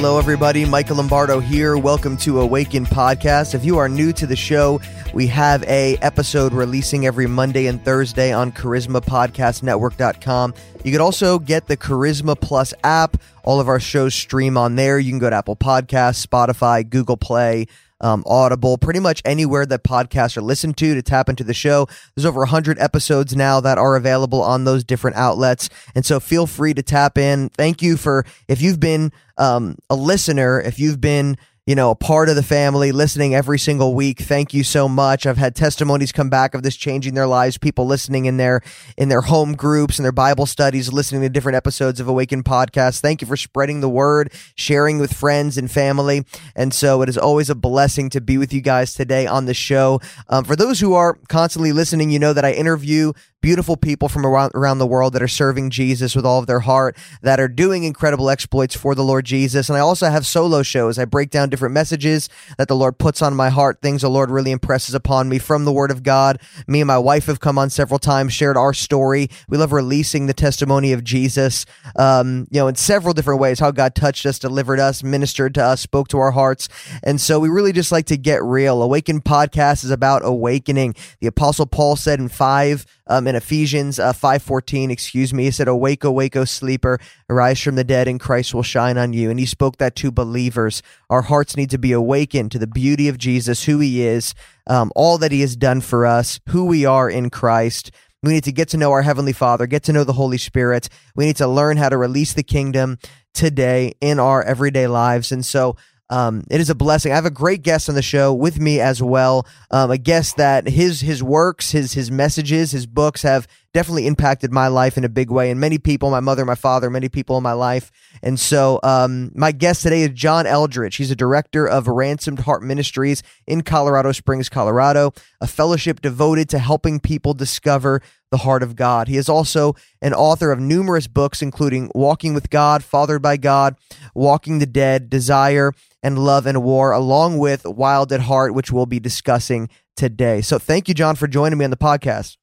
Hello, 0.00 0.18
everybody. 0.18 0.64
Michael 0.64 0.96
Lombardo 0.96 1.40
here. 1.40 1.76
Welcome 1.76 2.16
to 2.16 2.40
Awaken 2.40 2.86
Podcast. 2.86 3.54
If 3.54 3.66
you 3.66 3.76
are 3.76 3.86
new 3.86 4.14
to 4.14 4.26
the 4.26 4.34
show, 4.34 4.80
we 5.12 5.26
have 5.26 5.62
a 5.64 5.98
episode 5.98 6.54
releasing 6.54 7.04
every 7.04 7.26
Monday 7.26 7.66
and 7.66 7.84
Thursday 7.84 8.32
on 8.32 8.50
CharismaPodcastNetwork.com. 8.52 10.54
You 10.84 10.92
can 10.92 11.02
also 11.02 11.38
get 11.38 11.66
the 11.66 11.76
Charisma 11.76 12.40
Plus 12.40 12.72
app. 12.82 13.18
All 13.44 13.60
of 13.60 13.68
our 13.68 13.78
shows 13.78 14.14
stream 14.14 14.56
on 14.56 14.74
there. 14.74 14.98
You 14.98 15.12
can 15.12 15.18
go 15.18 15.28
to 15.28 15.36
Apple 15.36 15.56
Podcasts, 15.56 16.26
Spotify, 16.26 16.88
Google 16.88 17.18
Play, 17.18 17.66
um, 18.00 18.22
Audible, 18.26 18.78
pretty 18.78 19.00
much 19.00 19.22
anywhere 19.24 19.66
that 19.66 19.84
podcasts 19.84 20.36
are 20.36 20.42
listened 20.42 20.76
to 20.78 20.94
to 20.94 21.02
tap 21.02 21.28
into 21.28 21.44
the 21.44 21.54
show. 21.54 21.86
There's 22.14 22.26
over 22.26 22.40
100 22.40 22.78
episodes 22.78 23.36
now 23.36 23.60
that 23.60 23.78
are 23.78 23.96
available 23.96 24.42
on 24.42 24.64
those 24.64 24.84
different 24.84 25.16
outlets. 25.16 25.68
And 25.94 26.04
so 26.04 26.20
feel 26.20 26.46
free 26.46 26.74
to 26.74 26.82
tap 26.82 27.18
in. 27.18 27.50
Thank 27.50 27.82
you 27.82 27.96
for, 27.96 28.24
if 28.48 28.62
you've 28.62 28.80
been 28.80 29.12
um, 29.36 29.76
a 29.88 29.94
listener, 29.94 30.60
if 30.60 30.78
you've 30.78 31.00
been 31.00 31.36
you 31.66 31.74
know, 31.74 31.90
a 31.90 31.94
part 31.94 32.28
of 32.28 32.36
the 32.36 32.42
family, 32.42 32.90
listening 32.90 33.34
every 33.34 33.58
single 33.58 33.94
week. 33.94 34.20
Thank 34.20 34.54
you 34.54 34.64
so 34.64 34.88
much. 34.88 35.26
I've 35.26 35.36
had 35.36 35.54
testimonies 35.54 36.10
come 36.10 36.30
back 36.30 36.54
of 36.54 36.62
this 36.62 36.74
changing 36.74 37.14
their 37.14 37.26
lives. 37.26 37.58
People 37.58 37.86
listening 37.86 38.24
in 38.24 38.38
their 38.38 38.62
in 38.96 39.08
their 39.08 39.20
home 39.20 39.54
groups 39.54 39.98
and 39.98 40.04
their 40.04 40.12
Bible 40.12 40.46
studies, 40.46 40.92
listening 40.92 41.20
to 41.20 41.28
different 41.28 41.56
episodes 41.56 42.00
of 42.00 42.08
Awakened 42.08 42.44
podcast. 42.44 43.00
Thank 43.00 43.20
you 43.20 43.26
for 43.26 43.36
spreading 43.36 43.80
the 43.80 43.88
word, 43.88 44.32
sharing 44.54 44.98
with 44.98 45.12
friends 45.12 45.58
and 45.58 45.70
family. 45.70 46.24
And 46.56 46.72
so 46.72 47.02
it 47.02 47.08
is 47.08 47.18
always 47.18 47.50
a 47.50 47.54
blessing 47.54 48.10
to 48.10 48.20
be 48.20 48.38
with 48.38 48.52
you 48.52 48.62
guys 48.62 48.94
today 48.94 49.26
on 49.26 49.44
the 49.44 49.54
show. 49.54 50.00
Um, 50.28 50.44
for 50.44 50.56
those 50.56 50.80
who 50.80 50.94
are 50.94 51.18
constantly 51.28 51.72
listening, 51.72 52.10
you 52.10 52.18
know 52.18 52.32
that 52.32 52.44
I 52.44 52.52
interview 52.52 53.12
beautiful 53.40 53.76
people 53.76 54.08
from 54.08 54.26
around, 54.26 54.52
around 54.54 54.78
the 54.78 54.86
world 54.86 55.12
that 55.12 55.22
are 55.22 55.28
serving 55.28 55.70
Jesus 55.70 56.14
with 56.14 56.26
all 56.26 56.38
of 56.38 56.46
their 56.46 56.60
heart, 56.60 56.96
that 57.22 57.40
are 57.40 57.48
doing 57.48 57.84
incredible 57.84 58.30
exploits 58.30 58.74
for 58.74 58.94
the 58.94 59.04
Lord 59.04 59.24
Jesus. 59.24 59.68
And 59.68 59.76
I 59.76 59.80
also 59.80 60.08
have 60.08 60.26
solo 60.26 60.62
shows. 60.62 60.98
I 60.98 61.04
break 61.04 61.30
down 61.30 61.48
different 61.48 61.74
messages 61.74 62.28
that 62.58 62.68
the 62.68 62.76
Lord 62.76 62.98
puts 62.98 63.22
on 63.22 63.34
my 63.34 63.48
heart, 63.48 63.80
things 63.82 64.02
the 64.02 64.10
Lord 64.10 64.30
really 64.30 64.50
impresses 64.50 64.94
upon 64.94 65.28
me 65.28 65.38
from 65.38 65.64
the 65.64 65.72
Word 65.72 65.90
of 65.90 66.02
God. 66.02 66.40
Me 66.66 66.80
and 66.80 66.88
my 66.88 66.98
wife 66.98 67.26
have 67.26 67.40
come 67.40 67.58
on 67.58 67.70
several 67.70 67.98
times, 67.98 68.32
shared 68.32 68.56
our 68.56 68.74
story. 68.74 69.28
We 69.48 69.56
love 69.56 69.72
releasing 69.72 70.26
the 70.26 70.34
testimony 70.34 70.92
of 70.92 71.04
Jesus, 71.04 71.66
um, 71.96 72.46
you 72.50 72.60
know, 72.60 72.68
in 72.68 72.74
several 72.74 73.14
different 73.14 73.40
ways, 73.40 73.58
how 73.58 73.70
God 73.70 73.94
touched 73.94 74.26
us, 74.26 74.38
delivered 74.38 74.80
us, 74.80 75.02
ministered 75.02 75.54
to 75.54 75.64
us, 75.64 75.80
spoke 75.80 76.08
to 76.08 76.18
our 76.18 76.32
hearts. 76.32 76.68
And 77.02 77.20
so 77.20 77.40
we 77.40 77.48
really 77.48 77.72
just 77.72 77.92
like 77.92 78.06
to 78.06 78.16
get 78.16 78.42
real. 78.42 78.82
Awaken 78.82 79.20
podcast 79.20 79.84
is 79.84 79.90
about 79.90 80.22
awakening. 80.24 80.94
The 81.20 81.26
Apostle 81.26 81.66
Paul 81.66 81.96
said 81.96 82.20
in 82.20 82.28
5, 82.28 82.86
um, 83.10 83.26
in 83.26 83.34
Ephesians 83.34 83.98
uh, 83.98 84.12
5.14, 84.12 84.90
excuse 84.90 85.34
me, 85.34 85.44
he 85.44 85.50
said, 85.50 85.66
Awake, 85.66 86.04
awake, 86.04 86.36
O 86.36 86.44
sleeper, 86.44 87.00
arise 87.28 87.60
from 87.60 87.74
the 87.74 87.82
dead, 87.82 88.06
and 88.06 88.20
Christ 88.20 88.54
will 88.54 88.62
shine 88.62 88.96
on 88.96 89.12
you. 89.12 89.30
And 89.30 89.38
he 89.38 89.46
spoke 89.46 89.78
that 89.78 89.96
to 89.96 90.12
believers. 90.12 90.80
Our 91.10 91.22
hearts 91.22 91.56
need 91.56 91.70
to 91.70 91.78
be 91.78 91.90
awakened 91.90 92.52
to 92.52 92.58
the 92.58 92.68
beauty 92.68 93.08
of 93.08 93.18
Jesus, 93.18 93.64
who 93.64 93.80
he 93.80 94.02
is, 94.06 94.32
um, 94.68 94.92
all 94.94 95.18
that 95.18 95.32
he 95.32 95.40
has 95.40 95.56
done 95.56 95.80
for 95.80 96.06
us, 96.06 96.38
who 96.50 96.66
we 96.66 96.86
are 96.86 97.10
in 97.10 97.30
Christ. 97.30 97.90
We 98.22 98.32
need 98.32 98.44
to 98.44 98.52
get 98.52 98.68
to 98.68 98.76
know 98.76 98.92
our 98.92 99.02
Heavenly 99.02 99.32
Father, 99.32 99.66
get 99.66 99.82
to 99.84 99.92
know 99.92 100.04
the 100.04 100.12
Holy 100.12 100.38
Spirit. 100.38 100.88
We 101.16 101.26
need 101.26 101.36
to 101.36 101.48
learn 101.48 101.78
how 101.78 101.88
to 101.88 101.96
release 101.96 102.32
the 102.32 102.44
kingdom 102.44 102.98
today 103.34 103.94
in 104.00 104.20
our 104.20 104.42
everyday 104.42 104.86
lives. 104.86 105.32
And 105.32 105.44
so 105.44 105.76
um, 106.10 106.44
it 106.50 106.60
is 106.60 106.68
a 106.68 106.74
blessing. 106.74 107.12
I 107.12 107.14
have 107.14 107.24
a 107.24 107.30
great 107.30 107.62
guest 107.62 107.88
on 107.88 107.94
the 107.94 108.02
show 108.02 108.34
with 108.34 108.60
me 108.60 108.80
as 108.80 109.02
well. 109.02 109.46
Um, 109.70 109.90
a 109.92 109.98
guest 109.98 110.36
that 110.36 110.68
his 110.68 111.00
his 111.00 111.22
works, 111.22 111.70
his 111.70 111.92
his 111.94 112.10
messages, 112.10 112.72
his 112.72 112.86
books 112.86 113.22
have 113.22 113.46
definitely 113.72 114.06
impacted 114.06 114.52
my 114.52 114.68
life 114.68 114.98
in 114.98 115.04
a 115.04 115.08
big 115.08 115.30
way, 115.30 115.50
and 115.50 115.60
many 115.60 115.78
people, 115.78 116.10
my 116.10 116.20
mother, 116.20 116.44
my 116.44 116.54
father, 116.54 116.90
many 116.90 117.08
people 117.08 117.36
in 117.36 117.42
my 117.42 117.52
life. 117.52 117.90
And 118.22 118.38
so, 118.38 118.80
um, 118.82 119.30
my 119.34 119.52
guest 119.52 119.82
today 119.82 120.02
is 120.02 120.10
John 120.10 120.46
Eldredge. 120.46 120.96
He's 120.96 121.10
a 121.10 121.16
director 121.16 121.66
of 121.66 121.86
Ransomed 121.86 122.40
Heart 122.40 122.62
Ministries 122.62 123.22
in 123.46 123.62
Colorado 123.62 124.12
Springs, 124.12 124.48
Colorado, 124.48 125.12
a 125.40 125.46
fellowship 125.46 126.00
devoted 126.00 126.48
to 126.50 126.58
helping 126.58 127.00
people 127.00 127.34
discover 127.34 128.02
the 128.30 128.38
heart 128.38 128.62
of 128.62 128.76
God. 128.76 129.08
He 129.08 129.16
is 129.16 129.28
also 129.28 129.74
an 130.00 130.14
author 130.14 130.52
of 130.52 130.60
numerous 130.60 131.06
books, 131.06 131.42
including 131.42 131.90
Walking 131.94 132.34
with 132.34 132.50
God, 132.50 132.84
Fathered 132.84 133.22
by 133.22 133.36
God, 133.36 133.76
Waking 134.14 134.60
the 134.60 134.66
Dead, 134.66 135.10
Desire, 135.10 135.72
and 136.02 136.18
Love 136.18 136.46
and 136.46 136.62
War, 136.62 136.92
along 136.92 137.38
with 137.38 137.64
Wild 137.66 138.12
at 138.12 138.22
Heart, 138.22 138.54
which 138.54 138.70
we'll 138.70 138.86
be 138.86 139.00
discussing 139.00 139.68
today. 139.96 140.40
So 140.40 140.58
thank 140.58 140.88
you, 140.88 140.94
John, 140.94 141.16
for 141.16 141.26
joining 141.26 141.58
me 141.58 141.64
on 141.64 141.70
the 141.70 141.76
podcast. 141.76 142.36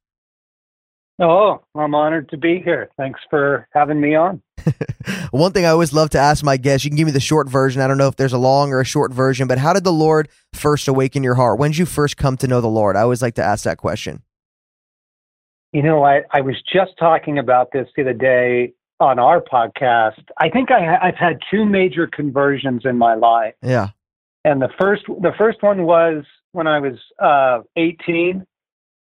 Oh, 1.20 1.64
I'm 1.74 1.96
honored 1.96 2.30
to 2.30 2.38
be 2.38 2.62
here. 2.64 2.90
Thanks 2.96 3.20
for 3.30 3.68
having 3.72 4.00
me 4.00 4.16
on. 4.16 4.42
One 5.32 5.52
thing 5.52 5.66
I 5.66 5.70
always 5.70 5.92
love 5.92 6.12
to 6.12 6.20
ask 6.20 6.44
my 6.44 6.58
guests, 6.58 6.86
you 6.86 6.92
can 6.92 6.98
give 6.98 7.08
me 7.08 7.12
the 7.12 7.20
short 7.20 7.50
version. 7.50 7.82
I 7.82 7.88
don't 7.88 7.98
know 7.98 8.08
if 8.08 8.18
there's 8.18 8.34
a 8.34 8.38
long 8.38 8.72
or 8.72 8.80
a 8.80 8.86
short 8.86 9.12
version, 9.12 9.48
but 9.48 9.58
how 9.58 9.74
did 9.74 9.84
the 9.84 9.94
Lord 9.94 10.30
first 10.54 10.88
awaken 10.88 11.24
your 11.24 11.36
heart? 11.36 11.58
When 11.58 11.72
did 11.72 11.80
you 11.80 11.86
first 11.88 12.18
come 12.18 12.38
to 12.38 12.48
know 12.48 12.62
the 12.62 12.68
Lord? 12.68 12.96
I 12.96 13.02
always 13.02 13.22
like 13.22 13.36
to 13.36 13.44
ask 13.44 13.64
that 13.64 13.78
question. 13.78 14.22
You 15.74 15.82
know, 15.82 16.04
I, 16.04 16.22
I 16.32 16.42
was 16.42 16.56
just 16.72 16.92
talking 17.00 17.40
about 17.40 17.72
this 17.72 17.88
the 17.96 18.04
other 18.04 18.14
day 18.14 18.74
on 19.00 19.18
our 19.18 19.42
podcast. 19.42 20.24
I 20.38 20.50
think 20.50 20.70
I, 20.72 20.98
I've 20.98 21.18
had 21.18 21.40
two 21.50 21.66
major 21.66 22.08
conversions 22.08 22.84
in 22.86 22.98
my 22.98 23.16
life. 23.16 23.56
Yeah. 23.64 23.90
And 24.46 24.62
the 24.62 24.70
first, 24.80 25.04
the 25.08 25.34
first 25.38 25.62
one 25.64 25.84
was 25.84 26.24
when 26.52 26.68
I 26.68 26.80
was 26.80 26.94
uh, 27.20 27.64
18 27.76 28.46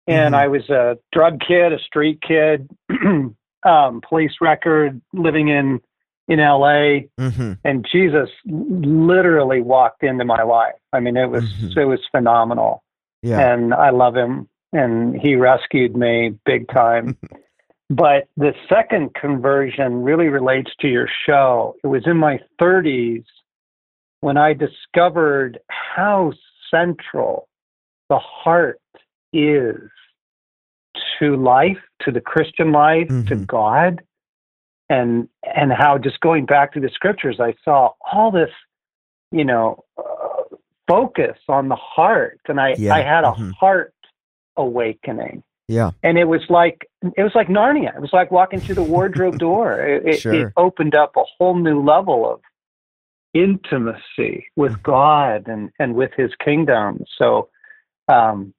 and 0.07 0.33
mm-hmm. 0.33 0.43
I 0.43 0.47
was 0.47 0.69
a 0.69 0.97
drug 1.11 1.39
kid, 1.39 1.73
a 1.73 1.79
street 1.79 2.21
kid, 2.21 2.69
um, 3.65 4.01
police 4.07 4.33
record, 4.41 5.01
living 5.13 5.49
in 5.49 5.81
in 6.27 6.39
LA, 6.39 7.05
mm-hmm. 7.19 7.53
and 7.63 7.85
Jesus 7.91 8.29
literally 8.45 9.61
walked 9.61 10.03
into 10.03 10.25
my 10.25 10.41
life. 10.41 10.73
I 10.91 10.99
mean, 10.99 11.17
it 11.17 11.29
was 11.29 11.43
mm-hmm. 11.43 11.79
it 11.79 11.85
was 11.85 11.99
phenomenal, 12.11 12.83
yeah. 13.21 13.53
and 13.53 13.73
I 13.73 13.91
love 13.91 14.15
him, 14.15 14.49
and 14.73 15.19
he 15.19 15.35
rescued 15.35 15.95
me 15.95 16.37
big 16.45 16.67
time. 16.69 17.17
but 17.89 18.27
the 18.37 18.53
second 18.67 19.13
conversion 19.13 20.03
really 20.03 20.27
relates 20.27 20.71
to 20.79 20.87
your 20.87 21.07
show. 21.25 21.75
It 21.83 21.87
was 21.87 22.03
in 22.07 22.17
my 22.17 22.39
30s 22.59 23.25
when 24.21 24.37
I 24.37 24.53
discovered 24.53 25.59
how 25.67 26.33
central 26.71 27.47
the 28.09 28.17
heart 28.17 28.79
is 29.35 29.89
to 31.19 31.35
life, 31.35 31.77
to 32.01 32.11
the 32.11 32.21
Christian 32.21 32.71
life, 32.71 33.07
mm-hmm. 33.07 33.27
to 33.27 33.35
God, 33.35 34.01
and 34.89 35.27
and 35.43 35.71
how 35.71 35.97
just 35.97 36.19
going 36.19 36.45
back 36.45 36.73
to 36.73 36.79
the 36.79 36.89
scriptures, 36.93 37.37
I 37.39 37.53
saw 37.63 37.91
all 38.11 38.31
this, 38.31 38.49
you 39.31 39.45
know, 39.45 39.83
uh, 39.97 40.55
focus 40.87 41.37
on 41.47 41.69
the 41.69 41.75
heart, 41.75 42.39
and 42.47 42.59
I 42.59 42.75
yeah. 42.77 42.93
I 42.93 43.01
had 43.01 43.23
a 43.23 43.31
mm-hmm. 43.31 43.51
heart 43.51 43.93
awakening. 44.57 45.43
Yeah, 45.67 45.91
and 46.03 46.17
it 46.17 46.25
was 46.25 46.41
like 46.49 46.87
it 47.01 47.23
was 47.23 47.33
like 47.33 47.47
Narnia. 47.47 47.95
It 47.95 48.01
was 48.01 48.13
like 48.13 48.31
walking 48.31 48.59
through 48.59 48.75
the 48.75 48.83
wardrobe 48.83 49.39
door. 49.39 49.81
It, 49.81 50.19
sure. 50.19 50.33
it, 50.33 50.41
it 50.47 50.53
opened 50.57 50.95
up 50.95 51.15
a 51.17 51.23
whole 51.37 51.55
new 51.55 51.81
level 51.81 52.31
of 52.31 52.41
intimacy 53.33 54.47
with 54.55 54.73
mm-hmm. 54.73 54.91
God 54.91 55.47
and 55.47 55.71
and 55.79 55.95
with 55.95 56.11
His 56.15 56.31
kingdom. 56.43 57.03
So 57.17 57.49
um, 58.07 58.53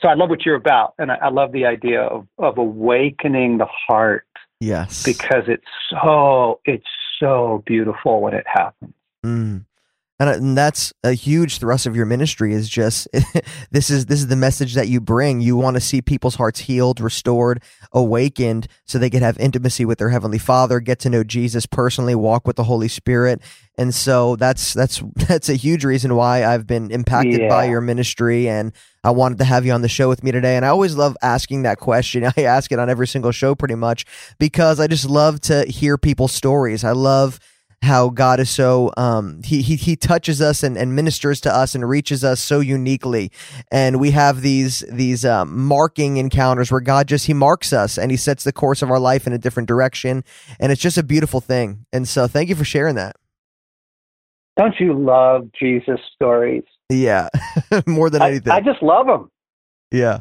so 0.00 0.08
I 0.08 0.14
love 0.14 0.30
what 0.30 0.46
you're 0.46 0.56
about, 0.56 0.94
and 0.98 1.12
I, 1.12 1.16
I 1.16 1.28
love 1.28 1.52
the 1.52 1.66
idea 1.66 2.02
of 2.02 2.26
of 2.38 2.58
awakening 2.58 3.58
the 3.58 3.66
heart. 3.88 4.26
Yes, 4.60 5.02
because 5.02 5.44
it's 5.48 5.64
so 5.90 6.60
it's 6.64 6.86
so 7.18 7.62
beautiful 7.66 8.20
when 8.20 8.34
it 8.34 8.44
happens. 8.46 8.94
Mm. 9.24 9.64
And, 10.22 10.30
and 10.30 10.56
that's 10.56 10.92
a 11.02 11.14
huge 11.14 11.58
thrust 11.58 11.84
of 11.84 11.96
your 11.96 12.06
ministry 12.06 12.54
is 12.54 12.68
just 12.68 13.08
this 13.72 13.90
is 13.90 14.06
this 14.06 14.20
is 14.20 14.28
the 14.28 14.36
message 14.36 14.74
that 14.74 14.86
you 14.86 15.00
bring 15.00 15.40
you 15.40 15.56
want 15.56 15.74
to 15.74 15.80
see 15.80 16.00
people's 16.00 16.36
hearts 16.36 16.60
healed 16.60 17.00
restored 17.00 17.60
awakened 17.92 18.68
so 18.84 18.98
they 18.98 19.10
can 19.10 19.22
have 19.22 19.36
intimacy 19.38 19.84
with 19.84 19.98
their 19.98 20.10
heavenly 20.10 20.38
father 20.38 20.78
get 20.78 21.00
to 21.00 21.10
know 21.10 21.24
jesus 21.24 21.66
personally 21.66 22.14
walk 22.14 22.46
with 22.46 22.54
the 22.54 22.64
holy 22.64 22.86
spirit 22.86 23.40
and 23.76 23.94
so 23.94 24.36
that's 24.36 24.72
that's 24.74 25.02
that's 25.16 25.48
a 25.48 25.54
huge 25.54 25.84
reason 25.84 26.14
why 26.14 26.44
i've 26.44 26.68
been 26.68 26.92
impacted 26.92 27.40
yeah. 27.40 27.48
by 27.48 27.64
your 27.64 27.80
ministry 27.80 28.48
and 28.48 28.72
I 29.04 29.10
wanted 29.10 29.38
to 29.38 29.44
have 29.44 29.66
you 29.66 29.72
on 29.72 29.82
the 29.82 29.88
show 29.88 30.08
with 30.08 30.22
me 30.22 30.30
today. 30.30 30.56
And 30.56 30.64
I 30.64 30.68
always 30.68 30.96
love 30.96 31.16
asking 31.22 31.62
that 31.62 31.78
question. 31.78 32.24
I 32.36 32.42
ask 32.42 32.70
it 32.70 32.78
on 32.78 32.88
every 32.88 33.06
single 33.06 33.32
show 33.32 33.54
pretty 33.54 33.74
much 33.74 34.06
because 34.38 34.80
I 34.80 34.86
just 34.86 35.08
love 35.08 35.40
to 35.42 35.64
hear 35.64 35.98
people's 35.98 36.32
stories. 36.32 36.84
I 36.84 36.92
love 36.92 37.40
how 37.82 38.10
God 38.10 38.38
is 38.38 38.48
so 38.48 38.92
um, 38.96 39.42
he, 39.42 39.60
he 39.60 39.74
he 39.74 39.96
touches 39.96 40.40
us 40.40 40.62
and, 40.62 40.76
and 40.76 40.94
ministers 40.94 41.40
to 41.42 41.54
us 41.54 41.74
and 41.74 41.88
reaches 41.88 42.22
us 42.22 42.40
so 42.40 42.60
uniquely, 42.60 43.32
and 43.72 43.98
we 43.98 44.12
have 44.12 44.40
these 44.40 44.84
these 44.90 45.24
um, 45.24 45.66
marking 45.66 46.16
encounters 46.16 46.70
where 46.70 46.80
God 46.80 47.08
just 47.08 47.26
he 47.26 47.34
marks 47.34 47.72
us 47.72 47.98
and 47.98 48.12
he 48.12 48.16
sets 48.16 48.44
the 48.44 48.52
course 48.52 48.82
of 48.82 48.90
our 48.90 49.00
life 49.00 49.26
in 49.26 49.32
a 49.32 49.38
different 49.38 49.66
direction, 49.66 50.22
and 50.60 50.70
it's 50.70 50.80
just 50.80 50.96
a 50.96 51.02
beautiful 51.02 51.40
thing. 51.40 51.84
And 51.92 52.06
so, 52.06 52.28
thank 52.28 52.48
you 52.48 52.54
for 52.54 52.64
sharing 52.64 52.94
that. 52.94 53.16
Don't 54.56 54.78
you 54.78 54.92
love 54.96 55.50
Jesus 55.58 55.98
stories? 56.14 56.64
Yeah, 56.96 57.28
more 57.86 58.10
than 58.10 58.22
anything. 58.22 58.52
I, 58.52 58.56
I 58.56 58.60
just 58.60 58.82
love 58.82 59.08
him. 59.08 59.28
Yeah. 59.90 60.20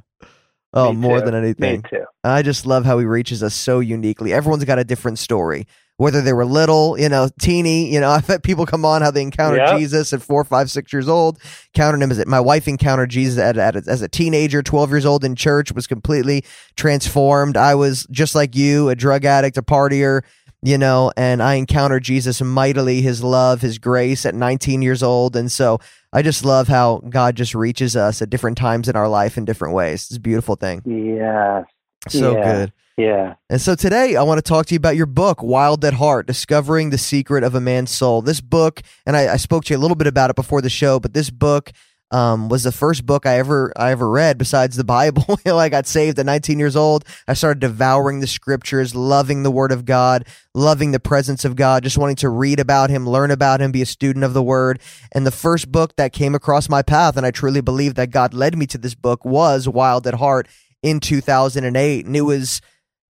Oh, 0.74 0.94
Me 0.94 0.98
more 1.00 1.20
too. 1.20 1.26
than 1.26 1.36
anything. 1.36 1.82
Me 1.82 1.90
too. 1.90 2.06
I 2.24 2.42
just 2.44 2.66
love 2.66 2.86
how 2.86 2.98
he 3.00 3.06
reaches 3.06 3.44
us 3.44 3.54
so 3.54 3.80
uniquely. 3.82 4.32
Everyone's 4.34 4.64
got 4.64 4.80
a 4.80 4.84
different 4.86 5.20
story. 5.20 5.68
whether 5.98 6.22
they 6.22 6.34
were 6.34 6.46
little, 6.46 6.98
you 7.00 7.10
know, 7.10 7.30
teeny. 7.42 7.94
You 7.94 8.00
know, 8.00 8.10
I've 8.18 8.26
had 8.26 8.42
people 8.42 8.66
come 8.66 8.86
on 8.86 9.02
how 9.02 9.12
they 9.12 9.22
encountered 9.22 9.58
Yep. 9.68 9.80
Jesus 9.80 10.14
at 10.14 10.22
four, 10.22 10.44
five, 10.46 10.72
six 10.72 10.92
years 10.94 11.08
old. 11.10 11.40
Counted 11.76 12.02
him 12.02 12.10
as 12.10 12.20
it. 12.20 12.28
my 12.28 12.40
wife 12.40 12.68
encountered 12.70 13.10
Jesus 13.10 13.38
at, 13.38 13.58
at, 13.58 13.76
as 13.76 14.02
a 14.02 14.08
teenager, 14.08 14.64
twelve 14.64 14.90
years 14.92 15.06
old 15.06 15.24
in 15.26 15.36
church, 15.36 15.74
was 15.74 15.88
completely 15.88 16.44
transformed. 16.78 17.58
I 17.58 17.76
was 17.76 18.08
just 18.10 18.34
like 18.34 18.56
you, 18.56 18.90
a 18.90 18.96
drug 18.96 19.26
addict, 19.26 19.58
a 19.58 19.62
partier. 19.62 20.22
You 20.64 20.78
know, 20.78 21.12
and 21.18 21.42
I 21.42 21.56
encountered 21.56 22.04
Jesus 22.04 22.40
mightily, 22.40 23.02
His 23.02 23.24
love, 23.24 23.62
His 23.62 23.80
grace 23.80 24.26
at 24.28 24.36
19 24.36 24.84
years 24.84 25.02
old, 25.02 25.36
and 25.36 25.52
so 25.52 25.80
I 26.14 26.22
just 26.22 26.46
love 26.46 26.68
how 26.68 27.02
God 27.10 27.36
just 27.36 27.56
reaches 27.56 27.96
us 27.96 28.22
at 28.22 28.30
different 28.30 28.58
times 28.60 28.88
in 28.88 28.96
our 28.96 29.08
life 29.08 29.38
in 29.38 29.46
different 29.46 29.74
ways. 29.74 30.06
It's 30.08 30.18
a 30.18 30.20
beautiful 30.20 30.56
thing. 30.56 30.84
Yeah. 30.86 31.64
So 32.10 32.36
Yeah. 32.38 32.44
good. 32.44 32.74
Yeah. 32.98 33.34
And 33.50 33.60
so 33.60 33.74
today 33.74 34.16
I 34.16 34.22
want 34.22 34.38
to 34.38 34.42
talk 34.44 34.68
to 34.68 34.76
you 34.76 34.78
about 34.78 34.96
your 34.96 35.08
book, 35.08 35.42
Wild 35.42 35.84
at 35.84 35.96
Heart 35.96 36.28
Discovering 36.28 36.92
the 36.92 36.98
Secret 37.00 37.44
of 37.44 37.56
a 37.56 37.62
Man's 37.62 37.90
Soul. 37.90 38.22
This 38.22 38.42
book, 38.42 38.82
and 39.08 39.18
I, 39.18 39.34
I 39.34 39.38
spoke 39.38 39.64
to 39.66 39.74
you 39.74 39.78
a 39.78 39.82
little 39.82 39.96
bit 39.96 40.08
about 40.08 40.30
it 40.30 40.36
before 40.36 40.62
the 40.62 40.70
show, 40.70 41.00
but 41.00 41.14
this 41.14 41.32
book 41.32 41.72
um, 42.12 42.50
was 42.50 42.64
the 42.64 42.72
first 42.72 43.06
book 43.06 43.26
I 43.26 43.38
ever 43.38 43.72
I 43.76 43.92
ever 43.92 44.10
read 44.10 44.38
besides 44.38 44.76
the 44.76 44.84
Bible. 44.84 45.40
I 45.46 45.70
got 45.70 45.88
saved 45.88 46.20
at 46.20 46.26
19 46.26 46.60
years 46.60 46.76
old. 46.76 47.06
I 47.28 47.34
started 47.34 47.62
devouring 47.62 48.20
the 48.20 48.28
scriptures, 48.28 48.94
loving 48.94 49.44
the 49.44 49.52
Word 49.52 49.72
of 49.72 49.86
God, 49.86 50.26
loving 50.54 50.92
the 50.92 51.00
presence 51.00 51.46
of 51.46 51.56
God, 51.56 51.84
just 51.84 51.98
wanting 51.98 52.18
to 52.18 52.30
read 52.30 52.60
about 52.60 52.90
Him, 52.90 53.08
learn 53.08 53.32
about 53.32 53.62
Him, 53.62 53.72
be 53.72 53.82
a 53.82 53.86
student 53.86 54.26
of 54.26 54.34
the 54.34 54.44
Word. 54.44 54.82
And 55.14 55.26
the 55.26 55.32
first 55.32 55.72
book 55.72 55.96
that 55.96 56.14
came 56.14 56.36
across 56.36 56.70
my 56.70 56.82
path, 56.82 57.16
and 57.16 57.26
I 57.26 57.32
truly 57.32 57.62
believe 57.62 57.96
that 57.96 58.12
God 58.12 58.34
led 58.34 58.58
me 58.58 58.68
to 58.68 58.78
this 58.78 58.96
book, 58.96 59.24
was 59.24 59.68
Wild 59.68 60.06
at 60.06 60.16
Heart 60.16 60.48
in 60.84 61.00
2008, 61.00 62.06
and 62.06 62.16
it 62.16 62.22
was 62.22 62.62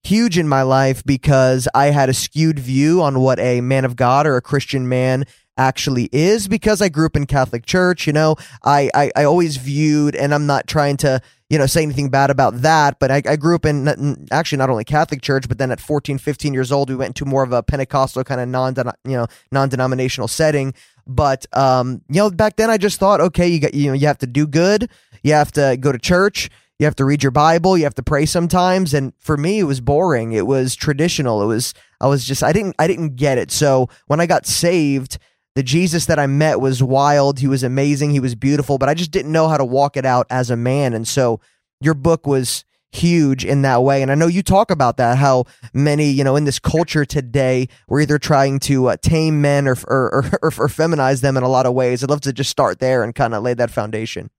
huge 0.03 0.37
in 0.37 0.47
my 0.47 0.61
life 0.63 1.03
because 1.03 1.67
I 1.73 1.87
had 1.87 2.09
a 2.09 2.13
skewed 2.13 2.59
view 2.59 3.01
on 3.01 3.19
what 3.19 3.39
a 3.39 3.61
man 3.61 3.85
of 3.85 3.95
God 3.95 4.25
or 4.25 4.35
a 4.35 4.41
Christian 4.41 4.89
man 4.89 5.25
actually 5.61 6.09
is 6.11 6.47
because 6.47 6.81
I 6.81 6.89
grew 6.89 7.05
up 7.05 7.15
in 7.15 7.25
Catholic 7.25 7.65
church, 7.65 8.07
you 8.07 8.13
know, 8.13 8.35
I, 8.63 8.89
I, 8.93 9.11
I 9.15 9.23
always 9.25 9.57
viewed, 9.57 10.15
and 10.15 10.33
I'm 10.33 10.47
not 10.47 10.67
trying 10.67 10.97
to, 10.97 11.21
you 11.49 11.57
know, 11.59 11.67
say 11.67 11.83
anything 11.83 12.09
bad 12.09 12.31
about 12.31 12.61
that, 12.61 12.97
but 12.99 13.11
I, 13.11 13.21
I 13.27 13.35
grew 13.35 13.55
up 13.55 13.65
in 13.65 13.87
n- 13.87 14.27
actually 14.31 14.57
not 14.57 14.69
only 14.69 14.83
Catholic 14.83 15.21
church, 15.21 15.47
but 15.47 15.59
then 15.59 15.71
at 15.71 15.79
14, 15.79 16.17
15 16.17 16.53
years 16.53 16.71
old, 16.71 16.89
we 16.89 16.95
went 16.95 17.09
into 17.09 17.25
more 17.25 17.43
of 17.43 17.53
a 17.53 17.61
Pentecostal 17.61 18.23
kind 18.23 18.41
of 18.41 18.47
non, 18.47 18.75
you 19.05 19.17
know, 19.17 19.27
non-denominational 19.51 20.27
setting. 20.27 20.73
But, 21.05 21.45
um, 21.55 22.01
you 22.09 22.21
know, 22.21 22.31
back 22.31 22.55
then 22.55 22.69
I 22.69 22.77
just 22.77 22.99
thought, 22.99 23.21
okay, 23.21 23.47
you 23.47 23.59
got, 23.59 23.73
you 23.73 23.87
know, 23.87 23.93
you 23.93 24.07
have 24.07 24.19
to 24.19 24.27
do 24.27 24.47
good. 24.47 24.89
You 25.23 25.33
have 25.33 25.51
to 25.53 25.77
go 25.79 25.91
to 25.91 25.99
church. 25.99 26.49
You 26.79 26.85
have 26.85 26.95
to 26.95 27.05
read 27.05 27.21
your 27.21 27.31
Bible. 27.31 27.77
You 27.77 27.83
have 27.83 27.95
to 27.95 28.03
pray 28.03 28.25
sometimes. 28.25 28.93
And 28.93 29.13
for 29.19 29.37
me, 29.37 29.59
it 29.59 29.65
was 29.65 29.81
boring. 29.81 30.31
It 30.31 30.47
was 30.47 30.75
traditional. 30.75 31.43
It 31.43 31.45
was, 31.45 31.75
I 31.99 32.07
was 32.07 32.25
just, 32.25 32.41
I 32.41 32.51
didn't, 32.51 32.75
I 32.79 32.87
didn't 32.87 33.17
get 33.17 33.37
it. 33.37 33.51
So 33.51 33.87
when 34.07 34.19
I 34.19 34.25
got 34.25 34.47
saved, 34.47 35.19
the 35.55 35.63
Jesus 35.63 36.05
that 36.05 36.19
I 36.19 36.27
met 36.27 36.61
was 36.61 36.81
wild. 36.81 37.39
He 37.39 37.47
was 37.47 37.63
amazing. 37.63 38.11
He 38.11 38.19
was 38.19 38.35
beautiful, 38.35 38.77
but 38.77 38.89
I 38.89 38.93
just 38.93 39.11
didn't 39.11 39.31
know 39.31 39.47
how 39.47 39.57
to 39.57 39.65
walk 39.65 39.97
it 39.97 40.05
out 40.05 40.27
as 40.29 40.49
a 40.49 40.55
man. 40.55 40.93
And 40.93 41.07
so 41.07 41.41
your 41.81 41.93
book 41.93 42.25
was 42.25 42.63
huge 42.91 43.45
in 43.45 43.61
that 43.61 43.83
way. 43.83 44.01
And 44.01 44.11
I 44.11 44.15
know 44.15 44.27
you 44.27 44.43
talk 44.43 44.69
about 44.69 44.97
that, 44.97 45.17
how 45.17 45.45
many, 45.73 46.09
you 46.09 46.23
know, 46.23 46.35
in 46.35 46.43
this 46.43 46.59
culture 46.59 47.05
today, 47.05 47.67
we're 47.87 48.01
either 48.01 48.19
trying 48.19 48.59
to 48.59 48.87
uh, 48.87 48.97
tame 49.01 49.41
men 49.41 49.67
or, 49.67 49.77
or, 49.87 50.13
or, 50.13 50.25
or, 50.41 50.47
or 50.47 50.67
feminize 50.67 51.21
them 51.21 51.37
in 51.37 51.43
a 51.43 51.49
lot 51.49 51.65
of 51.65 51.73
ways. 51.73 52.03
I'd 52.03 52.09
love 52.09 52.21
to 52.21 52.33
just 52.33 52.49
start 52.49 52.79
there 52.79 53.03
and 53.03 53.15
kind 53.15 53.33
of 53.33 53.43
lay 53.43 53.53
that 53.53 53.71
foundation. 53.71 54.29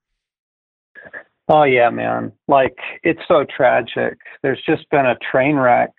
Oh 1.49 1.65
yeah, 1.65 1.91
man. 1.91 2.33
Like 2.49 2.77
it's 3.03 3.21
so 3.27 3.45
tragic. 3.45 4.19
There's 4.43 4.63
just 4.65 4.89
been 4.91 5.07
a 5.07 5.17
train 5.31 5.57
wreck, 5.57 5.91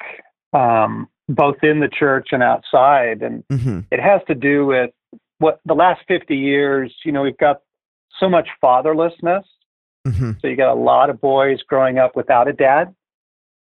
um, 0.54 1.10
both 1.27 1.57
in 1.63 1.80
the 1.80 1.89
church 1.89 2.30
and 2.31 2.42
outside, 2.42 3.21
and 3.21 3.44
hmm 3.50 3.81
it 3.92 4.00
has 4.00 4.21
to 4.27 4.36
do 4.36 4.65
with 4.65 4.92
what 5.39 5.59
the 5.65 5.74
last 5.74 6.01
50 6.07 6.35
years. 6.35 6.94
You 7.03 7.12
know, 7.12 7.21
we've 7.21 7.38
got 7.38 7.62
so 8.19 8.30
much 8.30 8.47
fatherlessness. 8.63 9.44
hmm 10.06 10.31
So 10.41 10.47
you 10.47 10.56
got 10.56 10.74
a 10.74 10.80
lot 10.80 11.09
of 11.09 11.21
boys 11.21 11.62
growing 11.68 11.97
up 11.97 12.15
without 12.15 12.47
a 12.47 12.53
dad, 12.53 12.94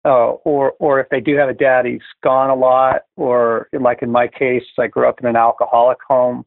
uh, 0.05 0.33
or 0.45 0.73
or 0.79 1.01
if 1.01 1.09
they 1.11 1.21
do 1.21 1.37
have 1.37 1.49
a 1.49 1.55
dad, 1.55 1.87
he's 1.87 2.01
gone 2.23 2.51
a 2.51 2.55
lot, 2.55 3.03
or 3.17 3.69
like 3.73 4.03
in 4.03 4.11
my 4.11 4.29
case, 4.29 4.65
I 4.79 4.89
grew 4.89 5.09
up 5.09 5.21
in 5.21 5.27
an 5.27 5.37
alcoholic 5.37 5.99
home. 6.07 6.45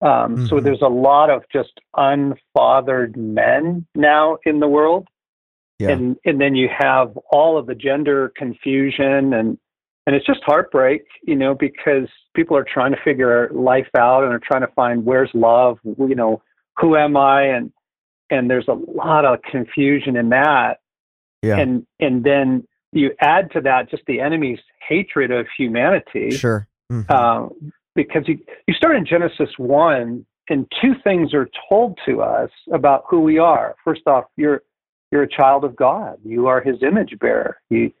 Um, 0.00 0.46
So 0.46 0.56
Mhm. 0.56 0.62
there's 0.64 0.82
a 0.82 0.88
lot 0.88 1.28
of 1.28 1.44
just 1.52 1.80
unfathered 1.96 3.16
men 3.16 3.86
now 3.94 4.38
in 4.44 4.60
the 4.60 4.68
world, 4.68 5.08
Yeah. 5.78 5.90
and 5.90 6.16
and 6.24 6.40
then 6.40 6.54
you 6.54 6.68
have 6.68 7.16
all 7.30 7.58
of 7.58 7.66
the 7.66 7.74
gender 7.74 8.32
confusion 8.36 9.34
and 9.34 9.58
and 10.08 10.16
it's 10.16 10.24
just 10.24 10.40
heartbreak, 10.46 11.02
you 11.24 11.36
know, 11.36 11.54
because 11.54 12.08
people 12.34 12.56
are 12.56 12.64
trying 12.64 12.92
to 12.92 12.98
figure 13.04 13.50
life 13.52 13.90
out 13.94 14.24
and 14.24 14.32
are 14.32 14.40
trying 14.42 14.62
to 14.62 14.72
find 14.74 15.04
where's 15.04 15.28
love, 15.34 15.78
you 15.84 16.14
know, 16.14 16.40
who 16.78 16.96
am 16.96 17.14
I, 17.14 17.42
and 17.42 17.70
and 18.30 18.48
there's 18.48 18.68
a 18.68 18.72
lot 18.72 19.26
of 19.26 19.42
confusion 19.42 20.16
in 20.16 20.30
that 20.30 20.78
Yeah. 21.42 21.58
and 21.58 21.86
and 22.00 22.24
then 22.24 22.66
you 22.92 23.10
add 23.20 23.50
to 23.52 23.60
that 23.60 23.90
just 23.90 24.02
the 24.06 24.18
enemy's 24.20 24.60
hatred 24.88 25.30
of 25.30 25.46
humanity 25.58 26.30
Sure. 26.30 26.66
Mhm. 26.90 27.04
uh, 27.10 27.48
because 27.94 28.26
you 28.28 28.38
you 28.66 28.72
start 28.72 28.96
in 28.96 29.04
genesis 29.04 29.50
1 29.58 30.24
and 30.48 30.66
two 30.80 30.94
things 31.04 31.34
are 31.34 31.48
told 31.68 31.98
to 32.06 32.22
us 32.22 32.50
about 32.72 33.04
who 33.08 33.20
we 33.20 33.38
are 33.38 33.76
first 33.84 34.06
off 34.06 34.24
you're 34.36 34.62
you're 35.10 35.22
a 35.24 35.28
child 35.28 35.64
of 35.64 35.76
god 35.76 36.16
you 36.24 36.46
are 36.46 36.60
his 36.62 36.82
image 36.82 37.18
bearer 37.18 37.58
you 37.70 37.92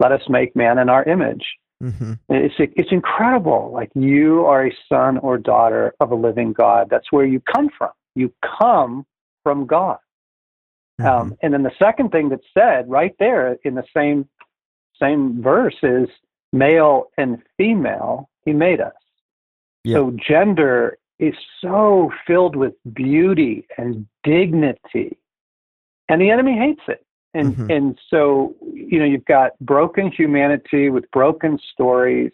let 0.00 0.12
us 0.12 0.22
make 0.28 0.54
man 0.56 0.78
in 0.78 0.88
our 0.88 1.04
image 1.04 1.46
Mhm. 1.82 2.18
it's 2.28 2.54
it's 2.58 2.92
incredible 2.92 3.70
like 3.72 3.90
you 3.94 4.44
are 4.44 4.66
a 4.66 4.76
son 4.88 5.16
or 5.18 5.38
daughter 5.38 5.94
of 6.00 6.10
a 6.10 6.14
living 6.14 6.52
god 6.52 6.88
that's 6.90 7.10
where 7.10 7.24
you 7.24 7.40
come 7.40 7.70
from 7.78 7.90
you 8.14 8.32
come 8.60 9.06
from 9.42 9.66
god 9.66 9.98
Mhm. 11.00 11.06
um, 11.06 11.36
and 11.42 11.54
then 11.54 11.62
the 11.62 11.72
second 11.78 12.10
thing 12.10 12.28
that's 12.28 12.46
said 12.52 12.90
right 12.90 13.14
there 13.18 13.56
in 13.64 13.74
the 13.74 13.84
same 13.96 14.28
same 15.00 15.42
verse 15.42 15.76
is 15.82 16.08
male 16.52 17.10
and 17.16 17.42
female 17.56 18.28
he 18.44 18.52
made 18.52 18.80
us. 18.80 18.92
Yeah. 19.84 19.96
So 19.96 20.10
gender 20.12 20.98
is 21.18 21.34
so 21.60 22.12
filled 22.26 22.56
with 22.56 22.74
beauty 22.92 23.66
and 23.78 24.06
dignity, 24.24 25.16
and 26.08 26.20
the 26.20 26.30
enemy 26.30 26.56
hates 26.56 26.82
it. 26.88 27.04
And 27.34 27.54
Mhm. 27.56 27.70
and 27.76 27.98
so 28.08 28.54
you 28.72 28.98
know 28.98 29.04
you've 29.04 29.24
got 29.24 29.58
broken 29.60 30.10
humanity 30.10 30.90
with 30.90 31.10
broken 31.12 31.58
stories 31.72 32.32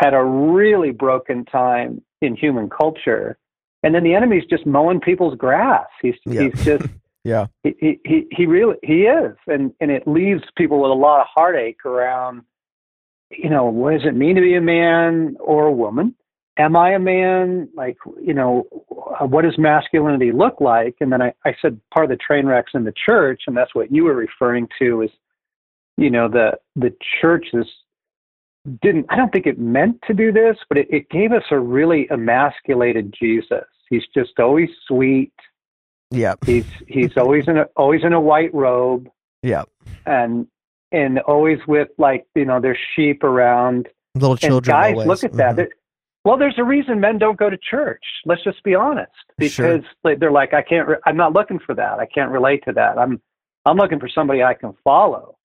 at 0.00 0.14
a 0.14 0.22
really 0.24 0.92
broken 0.92 1.44
time 1.44 2.02
in 2.20 2.36
human 2.36 2.68
culture, 2.70 3.36
and 3.82 3.94
then 3.94 4.04
the 4.04 4.14
enemy's 4.14 4.44
just 4.46 4.66
mowing 4.66 5.00
people's 5.00 5.34
grass. 5.36 5.86
He's 6.00 6.14
Yeah. 6.24 6.42
he's 6.42 6.64
just 6.64 6.84
yeah. 7.24 7.46
he, 7.64 7.74
he 7.80 8.00
he 8.04 8.26
he 8.30 8.46
really 8.46 8.76
he 8.84 9.06
is 9.06 9.36
and 9.48 9.72
and 9.80 9.90
it 9.90 10.06
leaves 10.06 10.44
people 10.56 10.80
with 10.80 10.90
a 10.92 10.94
lot 10.94 11.20
of 11.20 11.26
heartache 11.34 11.84
around 11.84 12.42
you 13.30 13.50
know 13.50 13.64
what 13.64 13.92
does 13.92 14.04
it 14.06 14.14
mean 14.14 14.36
to 14.36 14.40
be 14.40 14.54
a 14.54 14.60
man 14.60 15.36
or 15.40 15.66
a 15.66 15.72
woman 15.72 16.14
am 16.58 16.76
i 16.76 16.90
a 16.92 16.98
man 16.98 17.68
like 17.74 17.96
you 18.20 18.34
know 18.34 18.66
what 19.20 19.42
does 19.42 19.56
masculinity 19.58 20.32
look 20.32 20.60
like 20.60 20.96
and 21.00 21.10
then 21.12 21.22
i 21.22 21.32
i 21.44 21.54
said 21.62 21.80
part 21.92 22.04
of 22.04 22.10
the 22.10 22.16
train 22.16 22.46
wrecks 22.46 22.72
in 22.74 22.84
the 22.84 22.92
church 23.08 23.42
and 23.46 23.56
that's 23.56 23.74
what 23.74 23.90
you 23.92 24.04
were 24.04 24.14
referring 24.14 24.68
to 24.78 25.02
is 25.02 25.10
you 25.96 26.10
know 26.10 26.28
the 26.28 26.52
the 26.76 26.92
church 27.20 27.46
is 27.52 27.66
didn't 28.82 29.06
i 29.08 29.16
don't 29.16 29.32
think 29.32 29.46
it 29.46 29.58
meant 29.58 29.96
to 30.06 30.12
do 30.14 30.30
this 30.32 30.56
but 30.68 30.76
it, 30.78 30.86
it 30.90 31.08
gave 31.10 31.32
us 31.32 31.44
a 31.50 31.58
really 31.58 32.06
emasculated 32.10 33.14
jesus 33.18 33.64
he's 33.88 34.04
just 34.14 34.38
always 34.38 34.68
sweet 34.86 35.32
Yeah. 36.10 36.34
He's 36.44 36.66
he's 36.86 37.16
always 37.22 37.44
in 37.48 37.56
a 37.58 37.64
always 37.76 38.02
in 38.04 38.12
a 38.12 38.20
white 38.20 38.52
robe 38.54 39.08
Yeah. 39.42 39.64
and 40.06 40.46
and 40.92 41.18
always 41.20 41.58
with 41.66 41.88
like 41.98 42.26
you 42.34 42.44
know 42.46 42.60
there's 42.60 42.78
sheep 42.96 43.22
around. 43.22 43.88
Little 44.14 44.32
And 44.32 44.40
children. 44.40 44.74
guys, 44.74 44.92
always. 44.94 45.06
look 45.06 45.22
at 45.24 45.34
that. 45.34 45.56
Mhm. 45.56 45.68
Well, 46.28 46.36
there's 46.36 46.58
a 46.58 46.64
reason 46.64 47.00
men 47.00 47.16
don't 47.16 47.38
go 47.38 47.48
to 47.48 47.56
church. 47.56 48.02
Let's 48.26 48.44
just 48.44 48.62
be 48.62 48.74
honest, 48.74 49.10
because 49.38 49.80
like, 50.04 50.18
they're 50.20 50.30
like, 50.30 50.52
I 50.52 50.60
can't. 50.60 50.86
Re- 50.86 50.98
I'm 51.06 51.16
not 51.16 51.32
looking 51.32 51.58
for 51.58 51.74
that. 51.74 52.00
I 52.00 52.04
can't 52.04 52.30
relate 52.30 52.62
to 52.66 52.72
that. 52.74 52.98
I'm 52.98 53.18
I'm 53.64 53.78
looking 53.78 53.98
for 53.98 54.10
somebody 54.14 54.42
I 54.42 54.52
can 54.52 54.74
follow, 54.84 55.38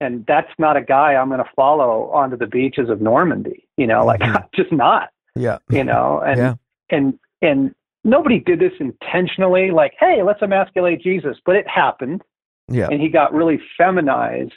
and 0.00 0.24
that's 0.28 0.52
not 0.56 0.76
a 0.76 0.82
guy 0.82 1.14
I'm 1.16 1.30
going 1.30 1.42
to 1.42 1.50
follow 1.56 2.10
onto 2.12 2.36
the 2.36 2.46
beaches 2.46 2.88
of 2.88 3.00
Normandy. 3.00 3.66
You 3.76 3.88
know, 3.88 4.04
like 4.04 4.20
Mhm. 4.28 4.44
Just 4.54 4.70
not. 4.70 5.08
Yeah. 5.34 5.58
You 5.68 5.82
know, 5.82 6.20
and 6.24 6.38
Yeah. 6.38 6.54
and 6.90 7.18
and 7.42 7.74
nobody 8.04 8.38
did 8.38 8.60
this 8.60 8.74
intentionally. 8.78 9.72
Like, 9.72 9.94
hey, 9.98 10.22
let's 10.24 10.42
emasculate 10.42 11.02
Jesus, 11.02 11.38
but 11.44 11.56
it 11.56 11.66
happened 11.66 12.22
Yeah. 12.68 12.86
and 12.88 13.00
he 13.00 13.08
got 13.08 13.34
really 13.34 13.60
feminized. 13.76 14.52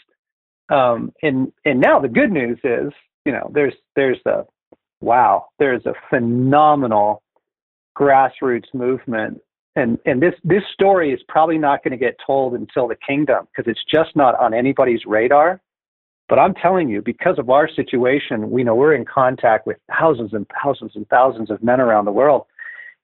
Um, 0.69 1.13
and 1.23 1.51
and 1.65 1.79
now 1.79 1.99
the 1.99 2.09
good 2.09 2.31
news 2.31 2.59
is, 2.63 2.93
you 3.25 3.31
know, 3.31 3.49
there's 3.51 3.73
there's 3.95 4.19
a 4.27 4.43
wow, 5.03 5.47
there's 5.59 5.85
a 5.85 5.93
phenomenal 6.09 7.21
grassroots 7.97 8.73
movement, 8.73 9.41
and 9.75 9.99
and 10.05 10.21
this 10.21 10.33
this 10.43 10.63
story 10.73 11.11
is 11.11 11.19
probably 11.27 11.57
not 11.57 11.83
going 11.83 11.91
to 11.91 11.97
get 11.97 12.15
told 12.25 12.53
until 12.53 12.87
the 12.87 12.95
kingdom 12.95 13.47
because 13.51 13.69
it's 13.69 13.83
just 13.91 14.15
not 14.15 14.39
on 14.39 14.53
anybody's 14.53 15.05
radar. 15.05 15.61
But 16.29 16.39
I'm 16.39 16.53
telling 16.53 16.89
you, 16.89 17.01
because 17.01 17.37
of 17.37 17.49
our 17.49 17.67
situation, 17.67 18.49
we 18.49 18.63
know 18.63 18.75
we're 18.75 18.95
in 18.95 19.05
contact 19.05 19.67
with 19.67 19.77
thousands 19.99 20.33
and 20.33 20.47
thousands 20.63 20.93
and 20.95 21.07
thousands 21.09 21.51
of 21.51 21.61
men 21.61 21.81
around 21.81 22.05
the 22.05 22.11
world. 22.11 22.45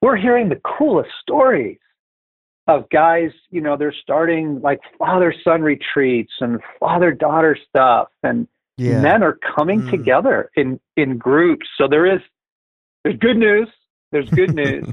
We're 0.02 0.16
hearing 0.16 0.48
the 0.48 0.62
coolest 0.64 1.10
stories 1.22 1.78
of 2.68 2.90
guys, 2.92 3.32
you 3.50 3.62
know, 3.62 3.76
they're 3.76 3.94
starting 4.02 4.62
like 4.62 4.80
father 4.98 5.34
son 5.44 5.62
retreats 5.62 6.32
and 6.40 6.60
father 6.80 7.12
daughter 7.12 7.58
stuff 7.68 8.08
and 8.24 8.48
yeah. 8.80 9.02
men 9.02 9.24
are 9.24 9.38
coming 9.56 9.82
mm. 9.82 9.90
together 9.90 10.50
in 10.56 10.80
in 10.96 11.18
groups. 11.18 11.68
So 11.78 11.88
there 11.88 12.06
is 12.06 12.22
there's 13.04 13.18
good 13.18 13.38
news. 13.38 13.68
There's 14.12 14.30
good 14.30 14.54
news. 14.56 14.88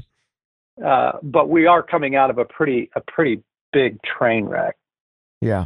uh, 0.85 1.13
but 1.23 1.49
we 1.49 1.65
are 1.65 1.83
coming 1.83 2.15
out 2.15 2.29
of 2.29 2.37
a 2.37 2.45
pretty 2.45 2.89
a 2.95 3.01
pretty 3.01 3.43
big 3.73 3.97
train 4.03 4.45
wreck. 4.45 4.75
Yeah. 5.41 5.65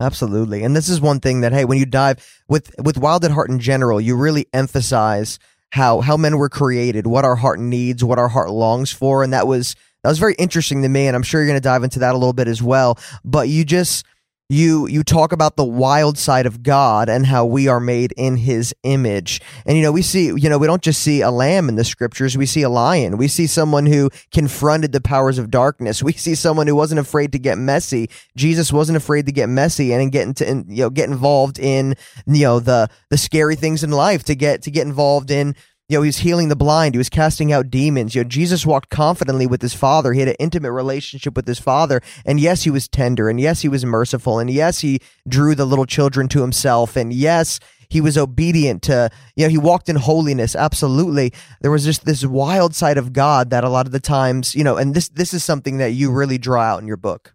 Absolutely. 0.00 0.62
And 0.62 0.76
this 0.76 0.90
is 0.90 1.00
one 1.00 1.20
thing 1.20 1.40
that 1.40 1.52
hey, 1.52 1.64
when 1.64 1.78
you 1.78 1.86
dive 1.86 2.42
with 2.48 2.70
with 2.78 2.98
Wild 2.98 3.24
at 3.24 3.30
Heart 3.30 3.50
in 3.50 3.58
general, 3.60 4.00
you 4.00 4.14
really 4.16 4.46
emphasize 4.52 5.38
how 5.72 6.00
how 6.00 6.16
men 6.16 6.36
were 6.36 6.50
created, 6.50 7.06
what 7.06 7.24
our 7.24 7.36
heart 7.36 7.58
needs, 7.58 8.04
what 8.04 8.18
our 8.18 8.28
heart 8.28 8.50
longs 8.50 8.92
for, 8.92 9.22
and 9.22 9.32
that 9.32 9.46
was 9.46 9.74
that 10.02 10.10
was 10.10 10.18
very 10.18 10.34
interesting 10.34 10.82
to 10.82 10.88
me 10.88 11.06
and 11.06 11.16
I'm 11.16 11.22
sure 11.22 11.40
you're 11.40 11.48
going 11.48 11.56
to 11.56 11.62
dive 11.62 11.82
into 11.82 12.00
that 12.00 12.14
a 12.14 12.18
little 12.18 12.34
bit 12.34 12.46
as 12.46 12.62
well, 12.62 12.98
but 13.24 13.48
you 13.48 13.64
just 13.64 14.04
you 14.48 14.86
you 14.86 15.02
talk 15.02 15.32
about 15.32 15.56
the 15.56 15.64
wild 15.64 16.16
side 16.16 16.46
of 16.46 16.62
God 16.62 17.08
and 17.08 17.26
how 17.26 17.44
we 17.44 17.66
are 17.66 17.80
made 17.80 18.12
in 18.16 18.36
his 18.36 18.74
image. 18.84 19.40
And 19.64 19.76
you 19.76 19.82
know, 19.82 19.90
we 19.90 20.02
see, 20.02 20.26
you 20.26 20.48
know, 20.48 20.58
we 20.58 20.66
don't 20.66 20.82
just 20.82 21.02
see 21.02 21.20
a 21.20 21.30
lamb 21.30 21.68
in 21.68 21.74
the 21.74 21.84
scriptures, 21.84 22.36
we 22.36 22.46
see 22.46 22.62
a 22.62 22.68
lion. 22.68 23.16
We 23.16 23.28
see 23.28 23.46
someone 23.46 23.86
who 23.86 24.10
confronted 24.32 24.92
the 24.92 25.00
powers 25.00 25.38
of 25.38 25.50
darkness. 25.50 26.02
We 26.06 26.12
see 26.12 26.36
someone 26.36 26.68
who 26.68 26.76
wasn't 26.76 27.00
afraid 27.00 27.32
to 27.32 27.38
get 27.38 27.58
messy. 27.58 28.08
Jesus 28.36 28.72
wasn't 28.72 28.96
afraid 28.96 29.26
to 29.26 29.32
get 29.32 29.48
messy 29.48 29.92
and 29.92 30.12
get 30.12 30.28
into 30.28 30.48
and, 30.48 30.64
you 30.70 30.84
know, 30.84 30.90
get 30.90 31.10
involved 31.10 31.58
in, 31.58 31.96
you 32.26 32.42
know, 32.42 32.60
the 32.60 32.88
the 33.10 33.18
scary 33.18 33.56
things 33.56 33.82
in 33.82 33.90
life 33.90 34.22
to 34.24 34.36
get 34.36 34.62
to 34.62 34.70
get 34.70 34.86
involved 34.86 35.32
in 35.32 35.56
know, 35.94 36.02
he 36.02 36.08
was 36.08 36.18
healing 36.18 36.48
the 36.48 36.56
blind. 36.56 36.94
He 36.94 36.98
was 36.98 37.08
casting 37.08 37.52
out 37.52 37.70
demons. 37.70 38.16
Know, 38.16 38.24
Jesus 38.24 38.66
walked 38.66 38.90
confidently 38.90 39.46
with 39.46 39.62
his 39.62 39.74
father. 39.74 40.12
He 40.12 40.20
had 40.20 40.28
an 40.28 40.36
intimate 40.40 40.72
relationship 40.72 41.36
with 41.36 41.46
his 41.46 41.60
father. 41.60 42.00
And 42.24 42.40
yes, 42.40 42.64
he 42.64 42.70
was 42.70 42.88
tender. 42.88 43.28
And 43.28 43.38
yes, 43.38 43.62
he 43.62 43.68
was 43.68 43.84
merciful. 43.84 44.40
And 44.40 44.50
yes, 44.50 44.80
he 44.80 44.98
drew 45.28 45.54
the 45.54 45.64
little 45.64 45.86
children 45.86 46.26
to 46.28 46.40
himself. 46.40 46.96
And 46.96 47.12
yes, 47.12 47.60
he 47.88 48.00
was 48.00 48.18
obedient 48.18 48.82
to, 48.82 49.10
you 49.36 49.44
know, 49.44 49.50
he 49.50 49.58
walked 49.58 49.88
in 49.88 49.94
holiness. 49.94 50.56
Absolutely. 50.56 51.32
There 51.60 51.70
was 51.70 51.84
just 51.84 52.04
this 52.04 52.24
wild 52.24 52.74
side 52.74 52.98
of 52.98 53.12
God 53.12 53.50
that 53.50 53.62
a 53.62 53.68
lot 53.68 53.86
of 53.86 53.92
the 53.92 54.00
times, 54.00 54.56
you 54.56 54.64
know, 54.64 54.76
and 54.76 54.92
this, 54.92 55.08
this 55.08 55.32
is 55.32 55.44
something 55.44 55.78
that 55.78 55.92
you 55.92 56.10
really 56.10 56.38
draw 56.38 56.62
out 56.62 56.80
in 56.80 56.88
your 56.88 56.96
book. 56.96 57.32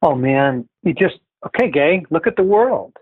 Oh 0.00 0.14
man, 0.14 0.66
you 0.82 0.94
just, 0.94 1.18
okay, 1.46 1.70
gang, 1.70 2.06
look 2.10 2.26
at 2.26 2.36
the 2.36 2.42
world. 2.42 2.96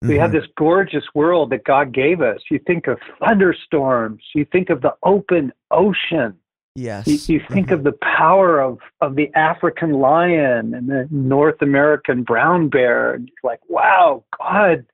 We 0.00 0.10
mm-hmm. 0.10 0.20
have 0.20 0.32
this 0.32 0.44
gorgeous 0.56 1.04
world 1.14 1.50
that 1.50 1.64
God 1.64 1.92
gave 1.92 2.20
us. 2.20 2.38
You 2.50 2.60
think 2.66 2.86
of 2.86 2.98
thunderstorms, 3.18 4.22
you 4.34 4.44
think 4.44 4.70
of 4.70 4.80
the 4.80 4.94
open 5.02 5.52
ocean. 5.70 6.38
Yes. 6.76 7.08
You, 7.08 7.34
you 7.34 7.44
think 7.50 7.66
mm-hmm. 7.66 7.74
of 7.74 7.84
the 7.84 7.98
power 8.16 8.60
of, 8.60 8.78
of 9.00 9.16
the 9.16 9.34
African 9.34 9.94
lion 9.94 10.74
and 10.74 10.88
the 10.88 11.08
North 11.10 11.60
American 11.60 12.22
brown 12.22 12.68
bear. 12.68 13.14
And 13.14 13.26
you're 13.28 13.50
like, 13.50 13.60
wow, 13.68 14.22
God 14.38 14.86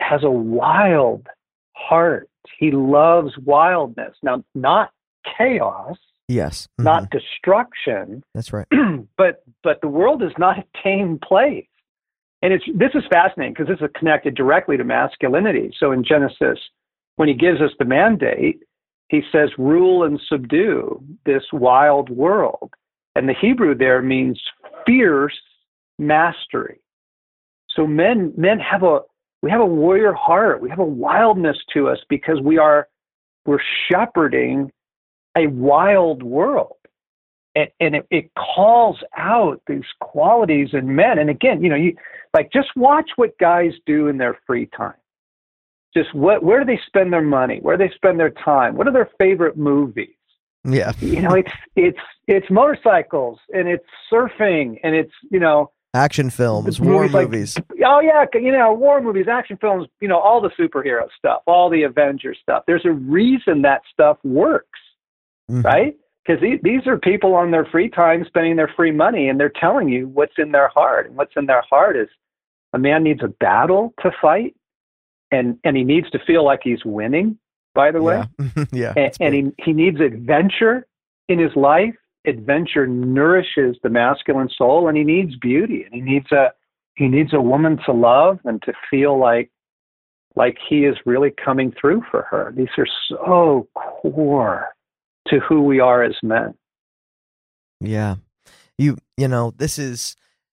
has 0.00 0.22
a 0.22 0.30
wild 0.30 1.26
heart. 1.72 2.28
He 2.60 2.70
loves 2.70 3.36
wildness. 3.38 4.16
Now, 4.22 4.44
not 4.54 4.92
chaos. 5.36 5.96
Yes. 6.28 6.68
Mm-hmm. 6.78 6.84
Not 6.84 7.10
destruction. 7.10 8.22
That's 8.34 8.52
right. 8.52 8.66
but 9.16 9.42
but 9.64 9.80
the 9.80 9.88
world 9.88 10.22
is 10.22 10.32
not 10.38 10.58
a 10.58 10.64
tame 10.84 11.18
place 11.18 11.66
and 12.46 12.54
it's 12.54 12.64
this 12.76 12.92
is 12.94 13.02
fascinating 13.10 13.54
because 13.54 13.66
this 13.66 13.84
is 13.84 13.92
connected 13.98 14.36
directly 14.36 14.76
to 14.76 14.84
masculinity. 14.84 15.74
So 15.80 15.90
in 15.90 16.04
Genesis, 16.04 16.60
when 17.16 17.26
he 17.26 17.34
gives 17.34 17.60
us 17.60 17.72
the 17.80 17.84
mandate, 17.84 18.60
he 19.08 19.22
says, 19.32 19.50
"Rule 19.58 20.04
and 20.04 20.20
subdue 20.28 21.02
this 21.24 21.42
wild 21.52 22.08
world," 22.08 22.72
and 23.16 23.28
the 23.28 23.34
Hebrew 23.34 23.74
there 23.74 24.00
means 24.00 24.40
fierce 24.86 25.36
mastery. 25.98 26.78
So 27.68 27.84
men 27.84 28.32
men 28.36 28.60
have 28.60 28.84
a 28.84 29.00
we 29.42 29.50
have 29.50 29.60
a 29.60 29.66
warrior 29.66 30.12
heart. 30.12 30.60
We 30.60 30.70
have 30.70 30.78
a 30.78 30.84
wildness 30.84 31.56
to 31.74 31.88
us 31.88 31.98
because 32.08 32.40
we 32.40 32.58
are 32.58 32.86
we're 33.44 33.58
shepherding 33.88 34.70
a 35.36 35.48
wild 35.48 36.22
world 36.22 36.75
and, 37.56 37.68
and 37.80 37.94
it, 37.96 38.06
it, 38.10 38.30
calls 38.34 38.98
out 39.16 39.60
these 39.66 39.84
qualities 40.00 40.68
in 40.72 40.94
men. 40.94 41.18
And 41.18 41.30
again, 41.30 41.62
you 41.62 41.68
know, 41.68 41.76
you 41.76 41.96
like 42.34 42.52
just 42.52 42.68
watch 42.76 43.10
what 43.16 43.36
guys 43.38 43.72
do 43.86 44.08
in 44.08 44.18
their 44.18 44.38
free 44.46 44.68
time. 44.76 44.94
Just 45.96 46.14
what 46.14 46.44
where 46.44 46.60
do 46.60 46.66
they 46.66 46.80
spend 46.86 47.12
their 47.12 47.22
money? 47.22 47.58
Where 47.62 47.76
do 47.76 47.88
they 47.88 47.94
spend 47.94 48.20
their 48.20 48.30
time? 48.30 48.76
What 48.76 48.86
are 48.86 48.92
their 48.92 49.10
favorite 49.18 49.56
movies? 49.56 50.10
Yeah. 50.64 50.92
You 51.00 51.22
know, 51.22 51.32
it's 51.34 51.52
it's 51.74 51.98
it's 52.28 52.46
motorcycles 52.50 53.38
and 53.54 53.66
it's 53.66 53.86
surfing 54.12 54.78
and 54.82 54.94
it's, 54.94 55.12
you 55.30 55.40
know, 55.40 55.70
action 55.94 56.28
films, 56.28 56.78
war 56.78 57.08
movies. 57.08 57.56
Like, 57.56 57.66
oh 57.86 58.00
yeah, 58.00 58.26
you 58.34 58.52
know, 58.52 58.74
war 58.74 59.00
movies, 59.00 59.26
action 59.30 59.56
films, 59.58 59.88
you 60.00 60.08
know, 60.08 60.18
all 60.18 60.42
the 60.42 60.50
superhero 60.50 61.06
stuff, 61.16 61.40
all 61.46 61.70
the 61.70 61.84
Avengers 61.84 62.36
stuff. 62.42 62.64
There's 62.66 62.84
a 62.84 62.92
reason 62.92 63.62
that 63.62 63.80
stuff 63.90 64.18
works. 64.22 64.78
Mm-hmm. 65.50 65.62
Right? 65.62 65.96
Because 66.26 66.42
these 66.62 66.86
are 66.86 66.98
people 66.98 67.34
on 67.34 67.50
their 67.50 67.64
free 67.66 67.88
time 67.88 68.24
spending 68.26 68.56
their 68.56 68.72
free 68.74 68.90
money 68.90 69.28
and 69.28 69.38
they're 69.38 69.52
telling 69.60 69.88
you 69.88 70.08
what's 70.08 70.34
in 70.38 70.52
their 70.52 70.68
heart 70.68 71.06
and 71.06 71.16
what's 71.16 71.34
in 71.36 71.46
their 71.46 71.62
heart 71.68 71.96
is 71.96 72.08
a 72.72 72.78
man 72.78 73.02
needs 73.02 73.22
a 73.22 73.28
battle 73.28 73.94
to 74.02 74.10
fight 74.20 74.56
and 75.30 75.58
and 75.64 75.76
he 75.76 75.84
needs 75.84 76.10
to 76.10 76.18
feel 76.26 76.44
like 76.44 76.60
he's 76.62 76.84
winning 76.84 77.38
by 77.74 77.90
the 77.90 78.02
way. 78.02 78.22
Yeah, 78.38 78.64
yeah 78.72 78.92
and, 78.96 79.16
and 79.20 79.34
he, 79.34 79.64
he 79.64 79.72
needs 79.72 80.00
adventure 80.00 80.86
in 81.28 81.38
his 81.38 81.54
life. 81.54 81.94
Adventure 82.26 82.86
nourishes 82.86 83.76
the 83.82 83.90
masculine 83.90 84.48
soul 84.56 84.88
and 84.88 84.96
he 84.96 85.04
needs 85.04 85.36
beauty 85.36 85.84
and 85.84 85.94
he 85.94 86.00
needs 86.00 86.32
a 86.32 86.52
he 86.96 87.08
needs 87.08 87.34
a 87.34 87.40
woman 87.40 87.78
to 87.84 87.92
love 87.92 88.40
and 88.44 88.62
to 88.62 88.72
feel 88.90 89.18
like 89.18 89.50
like 90.34 90.58
he 90.68 90.84
is 90.84 90.96
really 91.06 91.32
coming 91.42 91.72
through 91.80 92.02
for 92.10 92.22
her. 92.22 92.52
These 92.56 92.68
are 92.76 92.86
so 93.08 93.68
core 93.74 94.68
to 95.30 95.40
who 95.40 95.62
we 95.62 95.80
are 95.80 96.02
as 96.02 96.14
men. 96.22 96.54
Yeah. 97.80 98.16
You 98.78 98.96
you 99.16 99.28
know, 99.28 99.52
this 99.56 99.78
is 99.78 100.16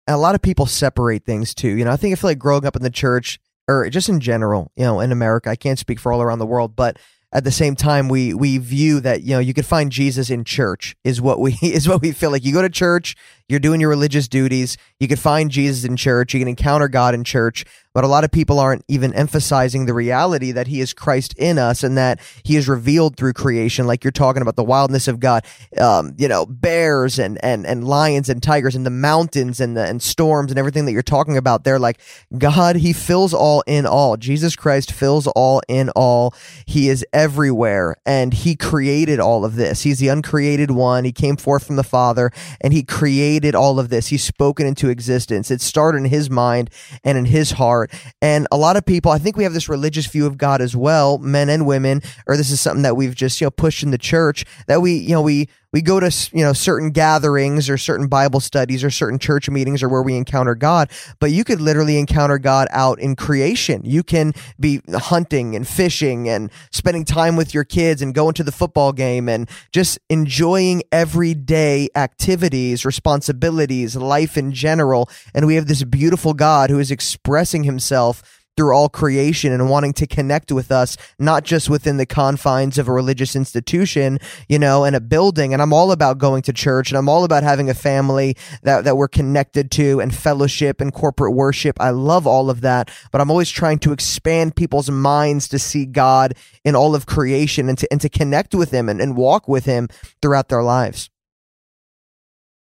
a 0.06 0.16
lot 0.16 0.34
of 0.34 0.42
people 0.42 0.66
separate 0.66 1.24
things 1.24 1.54
too. 1.54 1.68
You 1.68 1.84
know, 1.84 1.90
I 1.90 1.96
think 1.96 2.12
I 2.12 2.16
feel 2.16 2.30
like 2.30 2.38
growing 2.38 2.64
up 2.64 2.76
in 2.76 2.82
the 2.82 2.90
church 2.90 3.38
or 3.68 3.88
just 3.90 4.08
in 4.08 4.20
general, 4.20 4.70
you 4.76 4.84
know, 4.84 5.00
in 5.00 5.12
America, 5.12 5.50
I 5.50 5.56
can't 5.56 5.78
speak 5.78 5.98
for 5.98 6.12
all 6.12 6.22
around 6.22 6.38
the 6.38 6.46
world, 6.46 6.76
but 6.76 6.98
at 7.32 7.44
the 7.44 7.50
same 7.50 7.74
time 7.74 8.08
we 8.08 8.32
we 8.32 8.56
view 8.58 9.00
that 9.00 9.22
you 9.22 9.30
know 9.30 9.38
you 9.38 9.52
could 9.52 9.66
find 9.66 9.90
Jesus 9.90 10.30
in 10.30 10.44
church 10.44 10.96
is 11.04 11.20
what 11.20 11.40
we 11.40 11.58
is 11.62 11.88
what 11.88 12.00
we 12.00 12.12
feel 12.12 12.30
like 12.30 12.44
you 12.44 12.52
go 12.52 12.62
to 12.62 12.68
church 12.68 13.14
you're 13.48 13.60
doing 13.60 13.80
your 13.80 13.90
religious 13.90 14.28
duties 14.28 14.76
you 15.00 15.08
could 15.08 15.18
find 15.18 15.50
Jesus 15.50 15.84
in 15.84 15.96
church 15.96 16.32
you 16.32 16.40
can 16.40 16.48
encounter 16.48 16.88
God 16.88 17.14
in 17.14 17.24
church 17.24 17.64
but 17.96 18.04
a 18.04 18.08
lot 18.08 18.24
of 18.24 18.30
people 18.30 18.60
aren't 18.60 18.84
even 18.88 19.14
emphasizing 19.14 19.86
the 19.86 19.94
reality 19.94 20.52
that 20.52 20.66
he 20.66 20.82
is 20.82 20.92
Christ 20.92 21.32
in 21.38 21.56
us 21.56 21.82
and 21.82 21.96
that 21.96 22.20
he 22.42 22.56
is 22.56 22.68
revealed 22.68 23.16
through 23.16 23.32
creation 23.32 23.86
like 23.86 24.04
you're 24.04 24.10
talking 24.10 24.42
about 24.42 24.54
the 24.54 24.62
wildness 24.62 25.08
of 25.08 25.18
God 25.18 25.46
um, 25.80 26.12
you 26.18 26.28
know 26.28 26.44
bears 26.44 27.18
and 27.18 27.42
and 27.42 27.66
and 27.66 27.88
lions 27.88 28.28
and 28.28 28.42
tigers 28.42 28.74
and 28.74 28.84
the 28.84 28.90
mountains 28.90 29.60
and 29.60 29.78
the 29.78 29.86
and 29.86 30.02
storms 30.02 30.52
and 30.52 30.58
everything 30.58 30.84
that 30.84 30.92
you're 30.92 31.00
talking 31.00 31.38
about 31.38 31.64
there 31.64 31.78
like 31.78 31.98
God 32.36 32.76
he 32.76 32.92
fills 32.92 33.32
all 33.32 33.64
in 33.66 33.86
all 33.86 34.18
Jesus 34.18 34.56
Christ 34.56 34.92
fills 34.92 35.26
all 35.28 35.62
in 35.66 35.88
all 35.96 36.34
he 36.66 36.90
is 36.90 37.02
everywhere 37.14 37.96
and 38.04 38.34
he 38.34 38.56
created 38.56 39.20
all 39.20 39.42
of 39.42 39.56
this. 39.56 39.84
He's 39.84 40.00
the 40.00 40.08
uncreated 40.08 40.70
one. 40.70 41.04
He 41.04 41.12
came 41.12 41.38
forth 41.38 41.66
from 41.66 41.76
the 41.76 41.82
Father 41.82 42.30
and 42.60 42.74
he 42.74 42.82
created 42.82 43.54
all 43.54 43.78
of 43.78 43.88
this. 43.88 44.08
He's 44.08 44.22
spoken 44.22 44.66
into 44.66 44.90
existence. 44.90 45.50
It 45.50 45.62
started 45.62 45.98
in 45.98 46.04
his 46.06 46.28
mind 46.28 46.68
and 47.02 47.16
in 47.16 47.24
his 47.24 47.52
heart. 47.52 47.85
And 48.22 48.46
a 48.50 48.56
lot 48.56 48.76
of 48.76 48.84
people, 48.84 49.12
I 49.12 49.18
think 49.18 49.36
we 49.36 49.44
have 49.44 49.52
this 49.52 49.68
religious 49.68 50.06
view 50.06 50.26
of 50.26 50.38
God 50.38 50.60
as 50.60 50.76
well, 50.76 51.18
men 51.18 51.48
and 51.48 51.66
women, 51.66 52.02
or 52.26 52.36
this 52.36 52.50
is 52.50 52.60
something 52.60 52.82
that 52.82 52.96
we've 52.96 53.14
just, 53.14 53.40
you 53.40 53.46
know, 53.46 53.50
pushed 53.50 53.82
in 53.82 53.90
the 53.90 53.98
church 53.98 54.44
that 54.66 54.80
we, 54.80 54.94
you 54.94 55.10
know, 55.10 55.22
we, 55.22 55.48
we 55.76 55.82
go 55.82 56.00
to 56.00 56.10
you 56.32 56.42
know 56.42 56.54
certain 56.54 56.90
gatherings 56.90 57.68
or 57.68 57.76
certain 57.76 58.06
bible 58.06 58.40
studies 58.40 58.82
or 58.82 58.90
certain 58.90 59.18
church 59.18 59.50
meetings 59.50 59.82
or 59.82 59.88
where 59.90 60.02
we 60.02 60.16
encounter 60.16 60.54
god 60.54 60.90
but 61.18 61.30
you 61.30 61.44
could 61.44 61.60
literally 61.60 61.98
encounter 61.98 62.38
god 62.38 62.68
out 62.70 62.98
in 63.00 63.16
creation. 63.16 63.82
You 63.84 64.02
can 64.02 64.32
be 64.58 64.80
hunting 64.92 65.56
and 65.56 65.66
fishing 65.66 66.28
and 66.28 66.50
spending 66.70 67.04
time 67.04 67.36
with 67.36 67.54
your 67.54 67.64
kids 67.64 68.02
and 68.02 68.14
going 68.14 68.34
to 68.34 68.44
the 68.44 68.52
football 68.52 68.92
game 68.92 69.28
and 69.28 69.48
just 69.72 69.98
enjoying 70.08 70.82
everyday 70.92 71.88
activities 71.94 72.84
responsibilities 72.84 73.96
life 73.96 74.36
in 74.36 74.52
general. 74.52 75.10
And 75.34 75.46
we 75.46 75.56
have 75.56 75.66
this 75.66 75.82
beautiful 75.82 76.34
god 76.34 76.70
who 76.70 76.78
is 76.78 76.90
expressing 76.90 77.64
himself 77.64 78.35
through 78.56 78.74
all 78.74 78.88
creation 78.88 79.52
and 79.52 79.68
wanting 79.68 79.92
to 79.92 80.06
connect 80.06 80.50
with 80.50 80.72
us, 80.72 80.96
not 81.18 81.44
just 81.44 81.68
within 81.68 81.98
the 81.98 82.06
confines 82.06 82.78
of 82.78 82.88
a 82.88 82.92
religious 82.92 83.36
institution, 83.36 84.18
you 84.48 84.58
know, 84.58 84.84
and 84.84 84.96
a 84.96 85.00
building. 85.00 85.52
And 85.52 85.60
I'm 85.60 85.72
all 85.72 85.92
about 85.92 86.18
going 86.18 86.42
to 86.42 86.52
church 86.52 86.90
and 86.90 86.98
I'm 86.98 87.08
all 87.08 87.24
about 87.24 87.42
having 87.42 87.68
a 87.68 87.74
family 87.74 88.36
that, 88.62 88.84
that 88.84 88.96
we're 88.96 89.08
connected 89.08 89.70
to 89.72 90.00
and 90.00 90.14
fellowship 90.14 90.80
and 90.80 90.92
corporate 90.92 91.34
worship. 91.34 91.80
I 91.80 91.90
love 91.90 92.26
all 92.26 92.48
of 92.48 92.62
that, 92.62 92.90
but 93.12 93.20
I'm 93.20 93.30
always 93.30 93.50
trying 93.50 93.78
to 93.80 93.92
expand 93.92 94.56
people's 94.56 94.90
minds 94.90 95.48
to 95.48 95.58
see 95.58 95.84
God 95.84 96.34
in 96.64 96.74
all 96.74 96.94
of 96.94 97.06
creation 97.06 97.68
and 97.68 97.76
to, 97.78 97.88
and 97.92 98.00
to 98.00 98.08
connect 98.08 98.54
with 98.54 98.70
him 98.70 98.88
and, 98.88 99.00
and 99.00 99.16
walk 99.16 99.48
with 99.48 99.66
him 99.66 99.88
throughout 100.22 100.48
their 100.48 100.62
lives. 100.62 101.10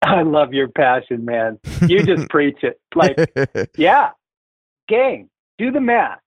I 0.02 0.22
love 0.22 0.54
your 0.54 0.68
passion, 0.68 1.26
man. 1.26 1.60
You 1.88 2.04
just 2.04 2.30
preach 2.30 2.60
it. 2.64 2.80
Like, 2.96 3.18
yeah, 3.78 4.12
gang, 4.88 5.30
do 5.58 5.72
the 5.72 5.82
math. 5.82 6.20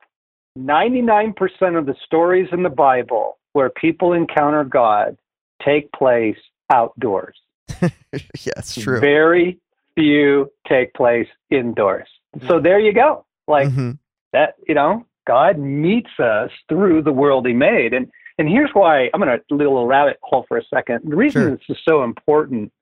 99% 0.59 1.35
of 1.79 1.87
the 1.87 1.95
stories 2.05 2.49
in 2.53 2.63
the 2.63 2.71
Bible 2.71 3.39
where 3.53 3.71
people 3.71 4.13
encounter 4.13 4.65
God 4.65 5.17
take 5.65 5.91
place 5.93 6.37
outdoors. 6.73 7.37
yes, 8.13 8.75
true. 8.75 9.01
Very 9.01 9.59
few 9.95 10.51
take 10.69 10.93
place 10.95 11.29
indoors. 11.51 12.09
So 12.47 12.61
there 12.61 12.79
you 12.79 12.93
go. 12.93 13.25
Like 13.49 13.69
mm-hmm. 13.69 13.93
that, 14.33 14.55
you 14.67 14.75
know, 14.75 15.07
God 15.27 15.59
meets 15.59 16.11
us 16.19 16.51
through 16.69 17.03
the 17.03 17.13
world 17.13 17.47
he 17.47 17.53
made. 17.53 17.93
And 17.93 18.11
and 18.39 18.49
here's 18.49 18.71
why 18.73 19.11
I'm 19.13 19.21
going 19.21 19.39
to 19.39 19.55
little 19.55 19.87
rabbit 19.87 20.19
hole 20.23 20.47
for 20.49 20.57
a 20.57 20.65
second. 20.73 21.01
The 21.05 21.15
reason 21.15 21.43
sure. 21.43 21.51
this 21.51 21.61
is 21.69 21.77
so 21.87 22.03
important 22.03 22.73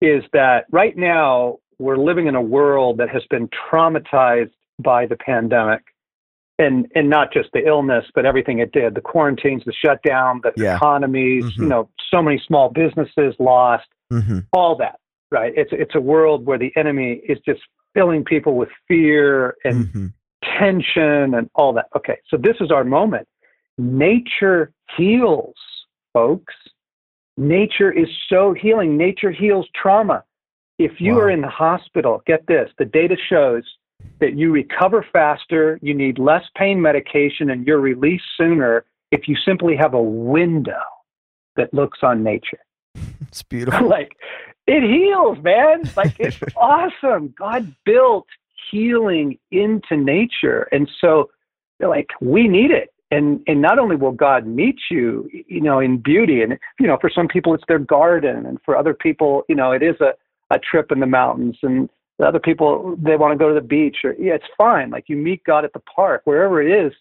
is 0.00 0.24
that 0.32 0.64
right 0.70 0.96
now 0.96 1.58
we're 1.78 1.98
living 1.98 2.26
in 2.26 2.34
a 2.34 2.40
world 2.40 2.96
that 2.98 3.10
has 3.10 3.22
been 3.28 3.48
traumatized 3.70 4.52
by 4.78 5.06
the 5.06 5.16
pandemic 5.16 5.82
and 6.58 6.90
and 6.94 7.08
not 7.08 7.32
just 7.32 7.48
the 7.52 7.66
illness 7.66 8.04
but 8.14 8.26
everything 8.26 8.58
it 8.58 8.72
did 8.72 8.94
the 8.94 9.00
quarantines 9.00 9.62
the 9.64 9.72
shutdown 9.72 10.40
the 10.42 10.52
yeah. 10.56 10.76
economies 10.76 11.44
mm-hmm. 11.44 11.62
you 11.62 11.68
know 11.68 11.88
so 12.10 12.22
many 12.22 12.42
small 12.46 12.68
businesses 12.68 13.34
lost 13.38 13.86
mm-hmm. 14.12 14.40
all 14.52 14.76
that 14.76 14.98
right 15.30 15.52
it's 15.56 15.70
it's 15.72 15.94
a 15.94 16.00
world 16.00 16.44
where 16.46 16.58
the 16.58 16.72
enemy 16.76 17.20
is 17.28 17.38
just 17.44 17.60
filling 17.94 18.24
people 18.24 18.54
with 18.54 18.68
fear 18.86 19.56
and 19.64 19.86
mm-hmm. 19.86 20.06
tension 20.58 21.34
and 21.34 21.48
all 21.54 21.72
that 21.72 21.86
okay 21.96 22.18
so 22.28 22.36
this 22.36 22.56
is 22.60 22.70
our 22.70 22.84
moment 22.84 23.26
nature 23.78 24.72
heals 24.96 25.54
folks 26.12 26.54
nature 27.36 27.92
is 27.92 28.08
so 28.28 28.52
healing 28.52 28.96
nature 28.96 29.30
heals 29.30 29.66
trauma 29.80 30.24
if 30.78 31.00
you 31.00 31.14
wow. 31.14 31.20
are 31.20 31.30
in 31.30 31.40
the 31.40 31.48
hospital 31.48 32.22
get 32.26 32.44
this 32.48 32.68
the 32.78 32.84
data 32.84 33.16
shows 33.28 33.62
that 34.20 34.36
you 34.36 34.50
recover 34.50 35.04
faster, 35.12 35.78
you 35.82 35.94
need 35.94 36.18
less 36.18 36.44
pain 36.56 36.80
medication, 36.80 37.50
and 37.50 37.66
you're 37.66 37.80
released 37.80 38.24
sooner 38.36 38.84
if 39.10 39.28
you 39.28 39.36
simply 39.44 39.76
have 39.76 39.94
a 39.94 40.02
window 40.02 40.82
that 41.56 41.72
looks 41.72 41.98
on 42.02 42.22
nature. 42.22 42.60
It's 43.28 43.42
beautiful. 43.42 43.86
like 43.98 44.16
it 44.66 44.82
heals, 44.82 45.38
man. 45.42 45.82
Like 45.96 46.14
it's 46.18 46.38
awesome. 46.56 47.34
God 47.38 47.74
built 47.84 48.26
healing 48.70 49.38
into 49.50 49.96
nature. 49.96 50.68
And 50.72 50.88
so 51.00 51.30
like 51.80 52.08
we 52.20 52.48
need 52.48 52.70
it. 52.70 52.92
And 53.10 53.42
and 53.46 53.60
not 53.60 53.78
only 53.78 53.96
will 53.96 54.12
God 54.12 54.46
meet 54.46 54.78
you, 54.90 55.28
you 55.46 55.60
know, 55.60 55.80
in 55.80 55.98
beauty 55.98 56.42
and 56.42 56.58
you 56.78 56.86
know, 56.86 56.96
for 57.00 57.10
some 57.10 57.28
people 57.28 57.54
it's 57.54 57.64
their 57.68 57.78
garden 57.78 58.46
and 58.46 58.58
for 58.64 58.76
other 58.76 58.94
people, 58.94 59.44
you 59.48 59.54
know, 59.54 59.72
it 59.72 59.82
is 59.82 59.96
a, 60.00 60.12
a 60.50 60.58
trip 60.58 60.90
in 60.90 61.00
the 61.00 61.06
mountains 61.06 61.58
and 61.62 61.90
the 62.18 62.26
other 62.26 62.40
people 62.40 62.96
they 62.98 63.16
want 63.16 63.32
to 63.32 63.38
go 63.38 63.48
to 63.48 63.54
the 63.54 63.66
beach 63.66 63.98
or 64.04 64.14
yeah 64.18 64.34
it's 64.34 64.44
fine. 64.56 64.90
Like 64.90 65.04
you 65.08 65.16
meet 65.16 65.44
god 65.44 65.64
at 65.64 65.72
the 65.72 65.80
park 65.80 66.22
wherever 66.24 66.60
it 66.60 66.86
is 66.86 66.92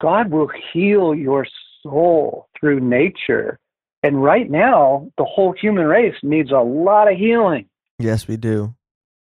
god 0.00 0.30
will 0.30 0.50
heal 0.72 1.14
your 1.14 1.46
soul 1.82 2.48
through 2.58 2.80
nature. 2.80 3.58
And 4.02 4.22
right 4.22 4.50
now 4.50 5.10
the 5.18 5.24
whole 5.24 5.52
human 5.52 5.84
race 5.84 6.16
needs 6.22 6.50
a 6.50 6.58
lot 6.58 7.10
of 7.10 7.18
healing. 7.18 7.66
Yes 7.98 8.28
we 8.28 8.36
do 8.36 8.74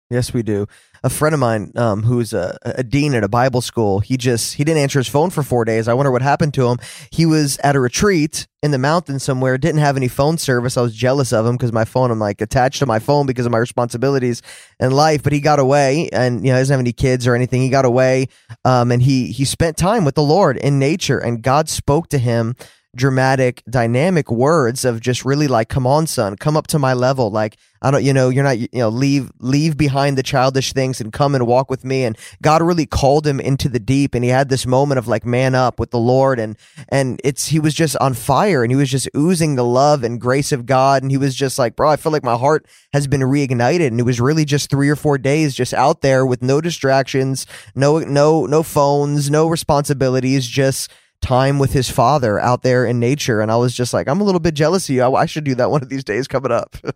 Yes, 0.09 0.33
we 0.33 0.41
do. 0.41 0.67
A 1.03 1.09
friend 1.09 1.33
of 1.33 1.39
mine, 1.39 1.73
um, 1.75 2.03
who's 2.03 2.31
a, 2.31 2.57
a, 2.63 2.81
dean 2.81 3.13
at 3.13 3.25
a 3.25 3.27
Bible 3.27 3.59
school, 3.59 3.99
he 3.99 4.15
just 4.15 4.55
he 4.55 4.63
didn't 4.63 4.81
answer 4.81 4.99
his 4.99 5.07
phone 5.09 5.29
for 5.29 5.43
four 5.43 5.65
days. 5.65 5.89
I 5.89 5.93
wonder 5.93 6.11
what 6.11 6.21
happened 6.21 6.53
to 6.55 6.67
him. 6.69 6.79
He 7.11 7.25
was 7.25 7.57
at 7.57 7.75
a 7.75 7.79
retreat 7.81 8.47
in 8.63 8.71
the 8.71 8.77
mountains 8.77 9.23
somewhere, 9.23 9.57
didn't 9.57 9.81
have 9.81 9.97
any 9.97 10.07
phone 10.07 10.37
service. 10.37 10.77
I 10.77 10.81
was 10.81 10.95
jealous 10.95 11.33
of 11.33 11.45
him 11.45 11.55
because 11.57 11.73
my 11.73 11.83
phone, 11.83 12.09
I'm 12.09 12.19
like 12.19 12.39
attached 12.39 12.79
to 12.79 12.85
my 12.85 12.99
phone 12.99 13.25
because 13.25 13.45
of 13.45 13.51
my 13.51 13.57
responsibilities 13.57 14.41
in 14.79 14.91
life. 14.91 15.23
But 15.23 15.33
he 15.33 15.41
got 15.41 15.59
away, 15.59 16.07
and 16.13 16.43
you 16.43 16.51
know, 16.51 16.55
he 16.55 16.61
doesn't 16.61 16.73
have 16.73 16.79
any 16.79 16.93
kids 16.93 17.27
or 17.27 17.35
anything. 17.35 17.61
He 17.61 17.69
got 17.69 17.83
away, 17.83 18.29
um, 18.63 18.91
and 18.91 19.01
he 19.01 19.33
he 19.33 19.43
spent 19.43 19.75
time 19.75 20.05
with 20.05 20.15
the 20.15 20.23
Lord 20.23 20.55
in 20.55 20.79
nature, 20.79 21.19
and 21.19 21.41
God 21.41 21.67
spoke 21.67 22.07
to 22.09 22.17
him 22.17 22.55
dramatic, 22.95 23.63
dynamic 23.69 24.31
words 24.31 24.83
of 24.83 24.99
just 24.99 25.23
really 25.23 25.47
like, 25.47 25.69
come 25.69 25.85
on, 25.85 26.07
son, 26.07 26.35
come 26.35 26.57
up 26.57 26.67
to 26.67 26.79
my 26.79 26.93
level. 26.93 27.29
Like, 27.29 27.57
I 27.81 27.91
don't, 27.91 28.03
you 28.03 28.11
know, 28.11 28.29
you're 28.29 28.43
not, 28.43 28.57
you 28.57 28.67
know, 28.73 28.89
leave, 28.89 29.31
leave 29.39 29.77
behind 29.77 30.17
the 30.17 30.23
childish 30.23 30.73
things 30.73 30.99
and 30.99 31.13
come 31.13 31.35
and 31.35 31.45
walk 31.45 31.69
with 31.69 31.85
me. 31.85 32.05
And 32.05 32.17
God 32.41 32.63
really 32.63 32.87
called 32.87 33.27
him 33.27 33.39
into 33.39 33.69
the 33.69 33.79
deep. 33.79 34.15
And 34.15 34.23
he 34.23 34.31
had 34.31 34.49
this 34.49 34.65
moment 34.65 34.97
of 34.97 35.07
like, 35.07 35.25
man 35.25 35.53
up 35.53 35.79
with 35.79 35.91
the 35.91 35.99
Lord. 35.99 36.39
And, 36.39 36.57
and 36.89 37.21
it's, 37.23 37.47
he 37.47 37.59
was 37.59 37.75
just 37.75 37.95
on 37.97 38.15
fire 38.15 38.63
and 38.63 38.71
he 38.71 38.75
was 38.75 38.89
just 38.89 39.09
oozing 39.15 39.55
the 39.55 39.65
love 39.65 40.03
and 40.03 40.19
grace 40.19 40.51
of 40.51 40.65
God. 40.65 41.03
And 41.03 41.11
he 41.11 41.17
was 41.17 41.35
just 41.35 41.59
like, 41.59 41.75
bro, 41.75 41.89
I 41.91 41.97
feel 41.97 42.11
like 42.11 42.23
my 42.23 42.37
heart 42.37 42.65
has 42.93 43.05
been 43.05 43.21
reignited. 43.21 43.87
And 43.87 43.99
it 43.99 44.03
was 44.03 44.19
really 44.19 44.45
just 44.45 44.71
three 44.71 44.89
or 44.89 44.95
four 44.95 45.19
days 45.19 45.53
just 45.53 45.73
out 45.73 46.01
there 46.01 46.25
with 46.25 46.41
no 46.41 46.61
distractions, 46.61 47.45
no, 47.75 47.99
no, 47.99 48.47
no 48.47 48.63
phones, 48.63 49.29
no 49.29 49.47
responsibilities, 49.47 50.47
just, 50.47 50.91
time 51.21 51.59
with 51.59 51.73
his 51.73 51.89
father 51.89 52.39
out 52.39 52.63
there 52.63 52.85
in 52.85 52.99
nature. 52.99 53.41
And 53.41 53.51
I 53.51 53.57
was 53.57 53.73
just 53.73 53.93
like, 53.93 54.07
I'm 54.07 54.21
a 54.21 54.23
little 54.23 54.39
bit 54.39 54.53
jealous 54.53 54.87
of 54.89 54.95
you. 54.95 55.03
I, 55.03 55.21
I 55.21 55.25
should 55.25 55.43
do 55.43 55.55
that 55.55 55.71
one 55.71 55.81
of 55.81 55.89
these 55.89 56.03
days 56.03 56.27
coming 56.27 56.51
up. 56.51 56.75
uh, 56.83 56.91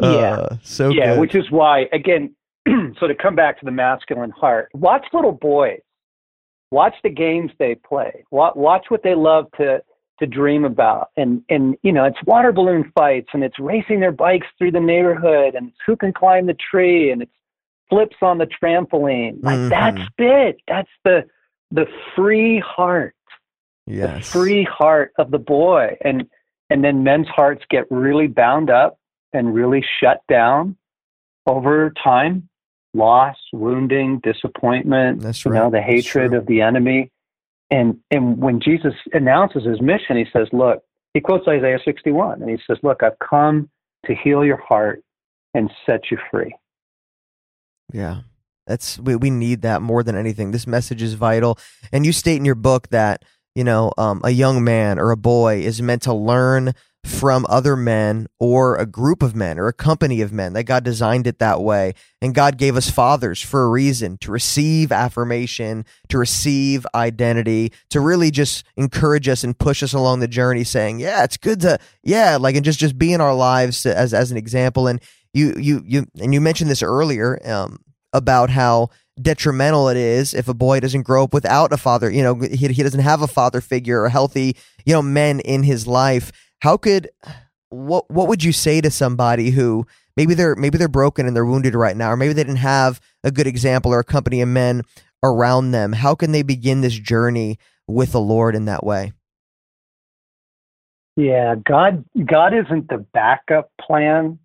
yeah. 0.00 0.48
So 0.62 0.90
yeah, 0.90 1.14
good. 1.14 1.20
which 1.20 1.34
is 1.34 1.50
why, 1.50 1.86
again, 1.92 2.34
so 2.98 3.06
to 3.06 3.14
come 3.14 3.34
back 3.34 3.58
to 3.60 3.64
the 3.64 3.70
masculine 3.70 4.30
heart, 4.30 4.70
watch 4.74 5.06
little 5.12 5.32
boys, 5.32 5.80
watch 6.70 6.94
the 7.02 7.10
games 7.10 7.50
they 7.58 7.74
play, 7.74 8.24
watch, 8.30 8.54
watch 8.56 8.86
what 8.88 9.02
they 9.02 9.14
love 9.14 9.46
to 9.58 9.82
to 10.20 10.26
dream 10.26 10.66
about 10.66 11.08
and 11.16 11.42
and 11.48 11.76
you 11.82 11.90
know 11.90 12.04
it's 12.04 12.18
water 12.26 12.52
balloon 12.52 12.92
fights 12.94 13.28
and 13.32 13.42
it's 13.42 13.58
racing 13.58 14.00
their 14.00 14.12
bikes 14.12 14.46
through 14.58 14.70
the 14.70 14.78
neighborhood 14.78 15.54
and 15.54 15.68
it's 15.68 15.78
who 15.86 15.96
can 15.96 16.12
climb 16.12 16.46
the 16.46 16.56
tree 16.70 17.10
and 17.10 17.22
it's 17.22 17.32
flips 17.88 18.16
on 18.20 18.36
the 18.36 18.46
trampoline 18.46 19.42
like 19.42 19.56
mm-hmm. 19.56 19.68
that's 19.70 20.10
it 20.18 20.60
that's 20.68 20.90
the 21.04 21.24
the 21.70 21.86
free 22.16 22.62
heart, 22.64 23.14
yes. 23.86 24.26
the 24.26 24.38
free 24.38 24.64
heart 24.64 25.12
of 25.18 25.30
the 25.30 25.38
boy, 25.38 25.96
and 26.02 26.28
and 26.68 26.84
then 26.84 27.02
men's 27.02 27.28
hearts 27.28 27.64
get 27.70 27.84
really 27.90 28.26
bound 28.26 28.70
up 28.70 28.98
and 29.32 29.54
really 29.54 29.84
shut 30.00 30.22
down 30.28 30.76
over 31.46 31.92
time, 32.02 32.48
loss, 32.94 33.36
wounding, 33.52 34.20
disappointment, 34.22 35.20
That's 35.20 35.44
right. 35.44 35.54
you 35.54 35.60
know, 35.60 35.70
the 35.70 35.82
hatred 35.82 36.34
of 36.34 36.46
the 36.46 36.60
enemy. 36.60 37.10
And 37.70 37.98
and 38.10 38.38
when 38.38 38.60
Jesus 38.60 38.94
announces 39.12 39.64
his 39.64 39.80
mission, 39.80 40.16
he 40.16 40.26
says, 40.32 40.48
"Look," 40.52 40.82
he 41.14 41.20
quotes 41.20 41.46
Isaiah 41.46 41.78
61, 41.84 42.42
and 42.42 42.50
he 42.50 42.58
says, 42.66 42.78
"Look, 42.82 43.02
I've 43.02 43.18
come 43.18 43.70
to 44.06 44.14
heal 44.14 44.44
your 44.44 44.60
heart 44.60 45.02
and 45.54 45.70
set 45.86 46.10
you 46.10 46.18
free." 46.30 46.54
Yeah. 47.92 48.22
That's 48.70 49.00
we, 49.00 49.16
we 49.16 49.30
need 49.30 49.62
that 49.62 49.82
more 49.82 50.04
than 50.04 50.16
anything. 50.16 50.52
This 50.52 50.66
message 50.66 51.02
is 51.02 51.14
vital. 51.14 51.58
And 51.90 52.06
you 52.06 52.12
state 52.12 52.36
in 52.36 52.44
your 52.44 52.54
book 52.54 52.88
that, 52.90 53.24
you 53.56 53.64
know, 53.64 53.92
um, 53.98 54.20
a 54.22 54.30
young 54.30 54.62
man 54.62 55.00
or 55.00 55.10
a 55.10 55.16
boy 55.16 55.60
is 55.60 55.82
meant 55.82 56.02
to 56.02 56.14
learn 56.14 56.72
from 57.02 57.46
other 57.48 57.76
men 57.76 58.28
or 58.38 58.76
a 58.76 58.84
group 58.86 59.22
of 59.22 59.34
men 59.34 59.58
or 59.58 59.66
a 59.66 59.72
company 59.72 60.20
of 60.20 60.32
men 60.32 60.52
that 60.52 60.64
God 60.64 60.84
designed 60.84 61.26
it 61.26 61.38
that 61.38 61.60
way. 61.60 61.94
And 62.20 62.34
God 62.34 62.58
gave 62.58 62.76
us 62.76 62.90
fathers 62.90 63.40
for 63.40 63.64
a 63.64 63.68
reason 63.68 64.18
to 64.18 64.30
receive 64.30 64.92
affirmation, 64.92 65.84
to 66.10 66.18
receive 66.18 66.86
identity, 66.94 67.72
to 67.88 68.00
really 68.00 68.30
just 68.30 68.64
encourage 68.76 69.28
us 69.28 69.42
and 69.42 69.58
push 69.58 69.82
us 69.82 69.94
along 69.94 70.20
the 70.20 70.28
journey 70.28 70.62
saying, 70.62 71.00
yeah, 71.00 71.24
it's 71.24 71.38
good 71.38 71.60
to, 71.62 71.78
yeah, 72.02 72.36
like, 72.36 72.54
and 72.54 72.64
just, 72.64 72.78
just 72.78 72.98
be 72.98 73.12
in 73.14 73.20
our 73.20 73.34
lives 73.34 73.84
as, 73.86 74.12
as 74.12 74.30
an 74.30 74.36
example. 74.36 74.86
And 74.86 75.00
you, 75.32 75.54
you, 75.56 75.82
you, 75.86 76.06
and 76.20 76.34
you 76.34 76.40
mentioned 76.40 76.70
this 76.70 76.82
earlier, 76.82 77.40
um, 77.50 77.78
about 78.12 78.50
how 78.50 78.90
detrimental 79.20 79.88
it 79.88 79.96
is 79.96 80.34
if 80.34 80.48
a 80.48 80.54
boy 80.54 80.80
doesn't 80.80 81.02
grow 81.02 81.24
up 81.24 81.34
without 81.34 81.72
a 81.72 81.76
father. 81.76 82.10
You 82.10 82.22
know, 82.22 82.34
he, 82.34 82.68
he 82.68 82.82
doesn't 82.82 83.00
have 83.00 83.22
a 83.22 83.26
father 83.26 83.60
figure 83.60 84.02
or 84.02 84.08
healthy, 84.08 84.56
you 84.84 84.94
know, 84.94 85.02
men 85.02 85.40
in 85.40 85.62
his 85.62 85.86
life. 85.86 86.32
How 86.60 86.76
could 86.76 87.10
what 87.70 88.10
what 88.10 88.28
would 88.28 88.42
you 88.42 88.52
say 88.52 88.80
to 88.80 88.90
somebody 88.90 89.50
who 89.50 89.86
maybe 90.16 90.34
they're 90.34 90.56
maybe 90.56 90.78
they're 90.78 90.88
broken 90.88 91.26
and 91.26 91.34
they're 91.34 91.46
wounded 91.46 91.74
right 91.74 91.96
now, 91.96 92.10
or 92.10 92.16
maybe 92.16 92.32
they 92.32 92.44
didn't 92.44 92.56
have 92.56 93.00
a 93.24 93.30
good 93.30 93.46
example 93.46 93.92
or 93.92 94.00
a 94.00 94.04
company 94.04 94.40
of 94.40 94.48
men 94.48 94.82
around 95.22 95.70
them? 95.70 95.92
How 95.92 96.14
can 96.14 96.32
they 96.32 96.42
begin 96.42 96.80
this 96.80 96.98
journey 96.98 97.58
with 97.86 98.12
the 98.12 98.20
Lord 98.20 98.54
in 98.54 98.64
that 98.66 98.84
way? 98.84 99.12
Yeah, 101.16 101.54
God 101.66 102.04
God 102.24 102.52
isn't 102.54 102.88
the 102.88 103.04
backup 103.12 103.70
plan, 103.80 104.38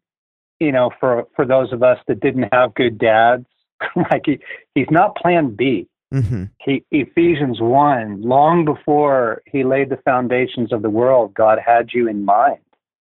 you 0.60 0.72
know, 0.72 0.92
for 1.00 1.28
for 1.36 1.46
those 1.46 1.74
of 1.74 1.84
us 1.84 1.98
that 2.08 2.20
didn't 2.20 2.50
have 2.54 2.76
good 2.76 2.98
dads 2.98 3.46
like 4.12 4.24
he, 4.26 4.40
he's 4.74 4.90
not 4.92 5.16
plan 5.16 5.56
B. 5.56 5.88
Mm-hmm. 6.14 6.46
He, 6.64 6.84
Ephesians 6.92 7.60
1, 7.60 8.22
long 8.22 8.64
before 8.64 9.42
he 9.46 9.64
laid 9.64 9.90
the 9.90 10.00
foundations 10.06 10.72
of 10.72 10.82
the 10.82 10.90
world, 10.90 11.34
God 11.34 11.60
had 11.66 11.90
you 11.94 12.08
in 12.08 12.24
mind, 12.24 12.60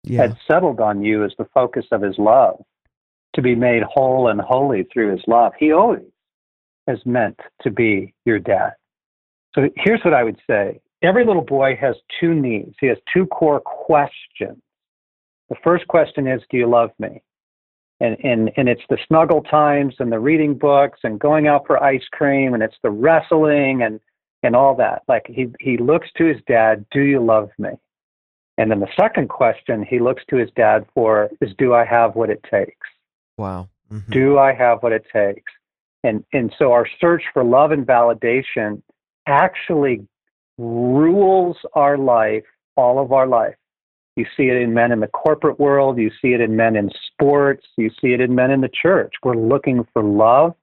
Yeah. 0.05 0.22
had 0.22 0.37
settled 0.46 0.81
on 0.81 1.03
you 1.03 1.25
as 1.25 1.33
the 1.38 1.46
focus 1.53 1.87
of 1.90 2.03
his 2.03 2.16
love, 2.18 2.62
to 3.35 3.42
be 3.42 3.55
made 3.55 3.83
whole 3.83 4.29
and 4.29 4.40
holy 4.40 4.85
through 4.85 5.12
his 5.12 5.22
love. 5.27 5.53
He 5.59 5.72
always 5.72 6.05
has 6.87 6.98
meant 7.07 7.40
to 7.62 7.70
be 7.70 8.14
your 8.25 8.38
dad. 8.38 8.72
So 9.55 9.68
here's 9.77 10.03
what 10.05 10.14
I 10.14 10.22
would 10.25 10.40
say 10.48 10.81
every 11.03 11.25
little 11.25 11.44
boy 11.44 11.77
has 11.81 11.96
two 12.20 12.35
needs, 12.35 12.75
he 12.81 12.87
has 12.87 12.98
two 13.12 13.27
core 13.27 13.61
questions. 13.61 14.61
The 15.48 15.57
first 15.62 15.87
question 15.88 16.27
is, 16.27 16.40
Do 16.51 16.57
you 16.57 16.66
love 16.68 16.90
me? 16.98 17.22
And, 18.03 18.17
and, 18.25 18.51
and 18.57 18.69
it's 18.69 18.83
the 18.91 18.99
snuggle 19.07 19.43
times 19.43 19.95
and 20.01 20.11
the 20.11 20.19
reading 20.19 20.55
books 20.55 20.99
and 21.05 21.21
going 21.21 21.47
out 21.47 21.69
for 21.69 21.81
ice 21.83 22.03
cream 22.11 22.53
and 22.53 22.62
it's 22.62 22.77
the 22.83 22.91
wrestling 22.91 23.83
and, 23.83 24.01
and 24.43 24.57
all 24.57 24.75
that. 24.75 25.03
Like 25.07 25.25
he, 25.29 25.47
he 25.61 25.77
looks 25.77 26.09
to 26.19 26.25
his 26.25 26.38
dad, 26.49 26.85
Do 26.91 27.01
you 27.03 27.21
love 27.25 27.51
me? 27.59 27.71
And 28.59 28.71
then 28.71 28.81
the 28.81 28.93
second 29.01 29.29
question 29.29 29.85
he 29.88 30.01
looks 30.01 30.23
to 30.31 30.37
his 30.37 30.51
dad 30.57 30.85
for 30.95 31.31
is, 31.41 31.51
Do 31.59 31.75
I 31.75 31.85
have 31.85 32.17
what 32.17 32.29
it 32.29 32.45
takes? 32.51 32.88
Wow. 33.38 33.69
Mhm. 33.93 34.11
Do 34.11 34.38
I 34.38 34.53
have 34.53 34.83
what 34.83 34.93
it 34.93 35.07
takes? 35.12 35.53
And 36.03 36.25
and 36.33 36.53
so 36.59 36.73
our 36.73 36.87
search 37.01 37.23
for 37.33 37.45
love 37.45 37.71
and 37.71 37.87
validation 37.87 38.83
actually 39.27 40.07
rules 40.59 41.57
our 41.75 41.97
life, 41.97 42.45
all 42.77 42.99
of 42.99 43.12
our 43.12 43.27
life. 43.27 43.55
You 44.16 44.27
see 44.37 44.44
it 44.44 44.57
in 44.57 44.75
men 44.75 44.92
in 44.92 45.01
the 45.01 45.07
corporate 45.09 45.59
world, 45.59 45.98
you 45.98 46.11
see 46.20 46.35
it 46.35 46.40
in 46.40 46.55
men 46.55 46.77
in 46.77 46.90
sports, 47.11 47.66
you 47.77 47.90
see 48.01 48.12
it 48.12 48.20
in 48.20 48.35
men 48.35 48.51
in 48.51 48.61
the 48.61 48.70
church. 48.70 49.14
We're 49.22 49.37
looking 49.37 49.87
for 49.92 50.03
love 50.03 50.55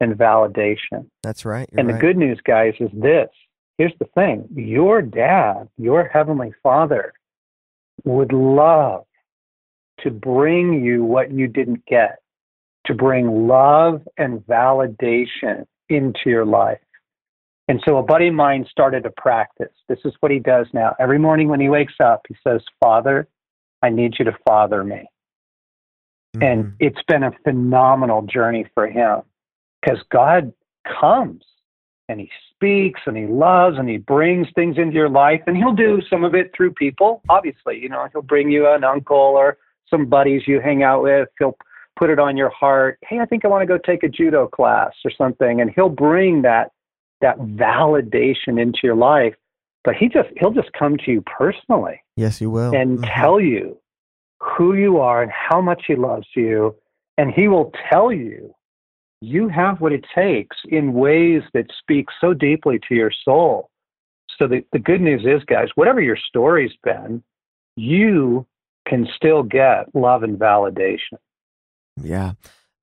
and 0.00 0.14
validation. 0.14 1.06
That's 1.22 1.44
right. 1.44 1.68
And 1.76 1.88
the 1.88 1.92
right. 1.92 2.00
good 2.00 2.16
news, 2.16 2.40
guys, 2.44 2.74
is 2.80 2.90
this. 2.92 3.28
Here's 3.78 3.92
the 3.98 4.06
thing 4.14 4.48
your 4.54 5.02
dad, 5.02 5.68
your 5.78 6.08
heavenly 6.08 6.52
father, 6.62 7.12
would 8.04 8.32
love 8.32 9.04
to 10.00 10.10
bring 10.10 10.84
you 10.84 11.04
what 11.04 11.30
you 11.30 11.46
didn't 11.46 11.84
get, 11.86 12.18
to 12.86 12.94
bring 12.94 13.46
love 13.46 14.02
and 14.18 14.40
validation 14.40 15.66
into 15.88 16.20
your 16.26 16.44
life. 16.44 16.80
And 17.70 17.80
so 17.86 17.98
a 17.98 18.02
buddy 18.02 18.26
of 18.26 18.34
mine 18.34 18.66
started 18.68 19.06
a 19.06 19.10
practice. 19.10 19.70
This 19.88 20.00
is 20.04 20.12
what 20.18 20.32
he 20.32 20.40
does 20.40 20.66
now. 20.72 20.96
Every 20.98 21.20
morning 21.20 21.48
when 21.48 21.60
he 21.60 21.68
wakes 21.68 21.94
up, 22.00 22.22
he 22.28 22.34
says, 22.42 22.60
Father, 22.80 23.28
I 23.80 23.90
need 23.90 24.16
you 24.18 24.24
to 24.24 24.36
father 24.44 24.82
me. 24.82 25.08
And 26.40 26.64
Mhm. 26.64 26.74
it's 26.80 27.02
been 27.04 27.22
a 27.22 27.30
phenomenal 27.44 28.22
journey 28.22 28.64
for 28.74 28.88
him 28.88 29.22
because 29.80 30.02
God 30.10 30.52
comes 30.84 31.44
and 32.08 32.18
he 32.18 32.28
speaks 32.50 33.02
and 33.06 33.16
he 33.16 33.28
loves 33.28 33.78
and 33.78 33.88
he 33.88 33.98
brings 33.98 34.50
things 34.56 34.76
into 34.76 34.94
your 34.94 35.08
life. 35.08 35.40
And 35.46 35.56
he'll 35.56 35.72
do 35.72 36.02
some 36.10 36.24
of 36.24 36.34
it 36.34 36.52
through 36.52 36.72
people, 36.72 37.22
obviously. 37.28 37.78
You 37.80 37.88
know, 37.88 38.08
he'll 38.10 38.20
bring 38.20 38.50
you 38.50 38.66
an 38.66 38.82
uncle 38.82 39.16
or 39.16 39.58
some 39.88 40.06
buddies 40.06 40.48
you 40.48 40.58
hang 40.58 40.82
out 40.82 41.04
with. 41.04 41.28
He'll 41.38 41.56
put 41.94 42.10
it 42.10 42.18
on 42.18 42.36
your 42.36 42.50
heart. 42.50 42.98
Hey, 43.02 43.20
I 43.20 43.26
think 43.26 43.44
I 43.44 43.48
want 43.48 43.62
to 43.62 43.66
go 43.66 43.78
take 43.78 44.02
a 44.02 44.08
judo 44.08 44.48
class 44.48 44.92
or 45.04 45.12
something. 45.12 45.60
And 45.60 45.70
he'll 45.70 45.88
bring 45.88 46.42
that 46.42 46.72
that 47.20 47.38
validation 47.38 48.60
into 48.60 48.80
your 48.82 48.94
life. 48.94 49.34
But 49.84 49.94
he 49.94 50.08
just 50.08 50.28
he'll 50.38 50.52
just 50.52 50.72
come 50.78 50.96
to 50.98 51.10
you 51.10 51.22
personally 51.22 52.02
yes, 52.16 52.40
you 52.40 52.50
will. 52.50 52.74
and 52.74 52.98
Mhm. 52.98 53.14
tell 53.14 53.40
you 53.40 53.78
who 54.40 54.74
you 54.74 54.98
are 54.98 55.22
and 55.22 55.32
how 55.32 55.60
much 55.60 55.84
he 55.86 55.94
loves 55.96 56.26
you. 56.34 56.74
And 57.18 57.30
he 57.32 57.48
will 57.48 57.72
tell 57.90 58.10
you 58.12 58.54
you 59.20 59.48
have 59.48 59.80
what 59.80 59.92
it 59.92 60.04
takes 60.14 60.56
in 60.68 60.94
ways 60.94 61.42
that 61.52 61.66
speak 61.78 62.06
so 62.20 62.32
deeply 62.32 62.78
to 62.88 62.94
your 62.94 63.10
soul. 63.10 63.68
So 64.38 64.46
the, 64.46 64.64
the 64.72 64.78
good 64.78 65.02
news 65.02 65.26
is, 65.26 65.44
guys, 65.44 65.68
whatever 65.74 66.00
your 66.00 66.16
story's 66.16 66.72
been, 66.82 67.22
you 67.76 68.46
can 68.88 69.06
still 69.14 69.42
get 69.42 69.94
love 69.94 70.22
and 70.22 70.38
validation. 70.38 71.18
Yeah. 72.00 72.32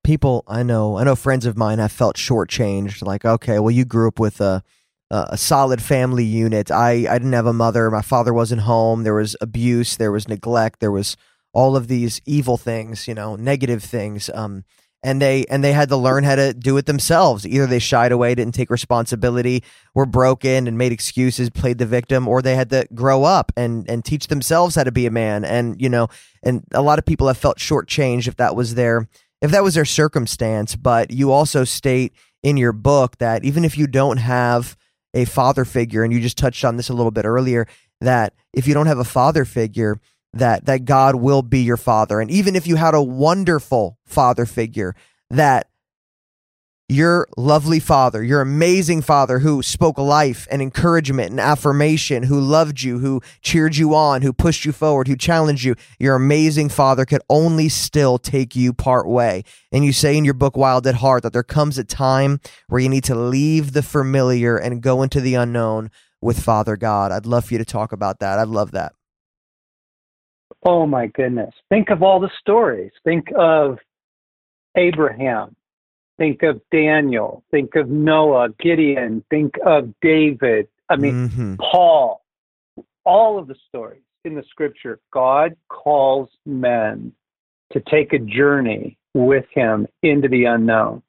People 0.08 0.46
I 0.48 0.64
know, 0.64 0.98
I 0.98 1.04
know 1.04 1.18
friends 1.18 1.46
of 1.46 1.58
mine 1.58 1.80
have 1.80 1.92
felt 1.92 2.16
shortchanged. 2.16 3.06
Like, 3.06 3.26
okay, 3.26 3.60
well, 3.60 3.72
you 3.72 3.84
grew 3.84 4.08
up 4.08 4.22
with 4.22 4.40
a 4.40 4.64
a 5.12 5.38
solid 5.38 5.82
family 5.82 6.24
unit. 6.24 6.72
I 6.72 6.92
I 7.10 7.18
didn't 7.18 7.34
have 7.34 7.46
a 7.46 7.52
mother. 7.52 7.92
My 7.92 8.02
father 8.02 8.34
wasn't 8.34 8.62
home. 8.62 9.04
There 9.04 9.16
was 9.16 9.36
abuse. 9.42 9.98
There 9.98 10.14
was 10.14 10.30
neglect. 10.30 10.80
There 10.80 10.94
was 10.94 11.18
all 11.52 11.76
of 11.76 11.90
these 11.90 12.22
evil 12.26 12.56
things. 12.56 13.06
You 13.06 13.16
know, 13.16 13.36
negative 13.36 13.84
things. 13.84 14.30
Um, 14.34 14.64
and 15.04 15.22
they 15.22 15.44
and 15.50 15.62
they 15.62 15.74
had 15.74 15.90
to 15.90 15.98
learn 15.98 16.24
how 16.24 16.36
to 16.36 16.54
do 16.54 16.78
it 16.78 16.86
themselves. 16.86 17.46
Either 17.46 17.68
they 17.68 17.80
shied 17.80 18.14
away, 18.14 18.34
didn't 18.34 18.56
take 18.56 18.70
responsibility, 18.70 19.62
were 19.94 20.06
broken 20.06 20.70
and 20.70 20.78
made 20.78 20.94
excuses, 20.94 21.50
played 21.50 21.80
the 21.80 21.86
victim, 21.86 22.30
or 22.30 22.42
they 22.42 22.56
had 22.56 22.70
to 22.70 22.88
grow 22.96 23.26
up 23.26 23.52
and 23.58 23.90
and 23.90 24.06
teach 24.06 24.28
themselves 24.28 24.76
how 24.76 24.86
to 24.86 24.92
be 24.92 25.06
a 25.06 25.12
man. 25.12 25.44
And 25.44 25.82
you 25.82 25.90
know, 25.90 26.08
and 26.44 26.64
a 26.72 26.82
lot 26.82 26.98
of 26.98 27.06
people 27.06 27.28
have 27.28 27.38
felt 27.38 27.58
shortchanged 27.58 28.30
if 28.30 28.38
that 28.38 28.56
was 28.56 28.76
their 28.76 29.10
if 29.42 29.52
that 29.52 29.64
was 29.64 29.76
their 29.76 29.86
circumstance. 29.86 30.76
But 30.76 31.12
you 31.12 31.32
also 31.32 31.64
state 31.64 32.14
in 32.44 32.58
your 32.58 32.74
book 32.74 33.18
that 33.18 33.44
even 33.44 33.66
if 33.66 33.78
you 33.78 33.88
don't 33.88 34.18
have 34.18 34.78
a 35.14 35.26
father 35.26 35.66
figure, 35.66 36.04
and 36.04 36.14
you 36.14 36.20
just 36.20 36.38
touched 36.38 36.64
on 36.64 36.78
this 36.78 36.90
a 36.90 36.94
little 36.94 37.12
bit 37.12 37.26
earlier, 37.26 37.68
that 38.02 38.34
if 38.54 38.68
you 38.68 38.74
don't 38.74 38.88
have 38.88 39.00
a 39.00 39.04
father 39.04 39.46
figure, 39.46 40.00
that 40.34 40.66
that 40.66 40.86
God 40.86 41.16
will 41.16 41.42
be 41.42 41.62
your 41.62 41.78
father. 41.78 42.20
And 42.20 42.30
even 42.30 42.56
if 42.56 42.68
you 42.68 42.76
had 42.76 42.94
a 42.94 43.02
wonderful 43.02 43.98
father 44.06 44.46
figure, 44.46 44.96
that 45.30 45.68
your 46.90 47.28
lovely 47.36 47.82
father, 47.82 48.24
your 48.24 48.40
amazing 48.40 49.02
father 49.02 49.40
who 49.40 49.62
spoke 49.62 49.98
life 49.98 50.48
and 50.50 50.62
encouragement 50.62 51.32
and 51.32 51.40
affirmation, 51.40 52.24
who 52.24 52.40
loved 52.40 52.82
you, 52.82 53.00
who 53.00 53.22
cheered 53.42 53.76
you 53.76 53.94
on, 53.94 54.22
who 54.22 54.32
pushed 54.32 54.64
you 54.64 54.72
forward, 54.72 55.08
who 55.08 55.18
challenged 55.18 55.66
you, 55.66 55.76
your 56.00 56.16
amazing 56.16 56.70
father 56.70 57.04
could 57.06 57.22
only 57.30 57.68
still 57.68 58.18
take 58.18 58.56
you 58.56 58.72
part 58.72 59.06
way. 59.06 59.44
And 59.70 59.84
you 59.84 59.92
say 59.92 60.18
in 60.18 60.24
your 60.24 60.34
book, 60.34 60.56
Wild 60.56 60.88
at 60.88 60.96
Heart, 60.96 61.24
that 61.24 61.34
there 61.34 61.44
comes 61.44 61.78
a 61.78 61.84
time 61.84 62.40
where 62.70 62.80
you 62.80 62.88
need 62.88 63.04
to 63.06 63.16
leave 63.16 63.74
the 63.74 63.84
familiar 63.84 64.56
and 64.56 64.82
go 64.82 65.04
into 65.04 65.20
the 65.20 65.36
unknown 65.36 65.92
with 66.22 66.42
Father 66.42 66.78
God. 66.78 67.12
I'd 67.12 67.26
love 67.26 67.46
for 67.46 67.54
you 67.54 67.58
to 67.58 67.66
talk 67.66 67.92
about 67.92 68.20
that. 68.20 68.40
I'd 68.40 68.48
love 68.48 68.72
that. 68.72 68.94
Oh 70.66 70.86
my 70.86 71.08
goodness. 71.08 71.54
Think 71.68 71.90
of 71.90 72.02
all 72.02 72.22
the 72.22 72.32
stories. 72.40 72.92
Think 73.04 73.28
of 73.38 73.78
Abraham. 74.76 75.54
Think 76.18 76.44
of 76.44 76.62
Daniel. 76.72 77.44
Think 77.52 77.76
of 77.76 77.90
Noah, 77.90 78.50
Gideon. 78.60 79.24
Think 79.30 79.56
of 79.66 79.94
David. 80.02 80.68
I 80.90 80.96
mean, 80.96 81.30
Mhm. 81.30 81.58
Paul. 81.60 82.24
All 83.06 83.38
of 83.38 83.48
the 83.48 83.56
stories 83.68 84.02
in 84.26 84.36
the 84.36 84.44
scripture, 84.44 85.00
God 85.12 85.56
calls 85.70 86.30
men 86.46 87.14
to 87.72 87.80
take 87.80 88.14
a 88.14 88.20
journey 88.20 88.98
with 89.14 89.46
him 89.54 89.88
into 90.02 90.28
the 90.28 90.46
unknown. 90.46 91.02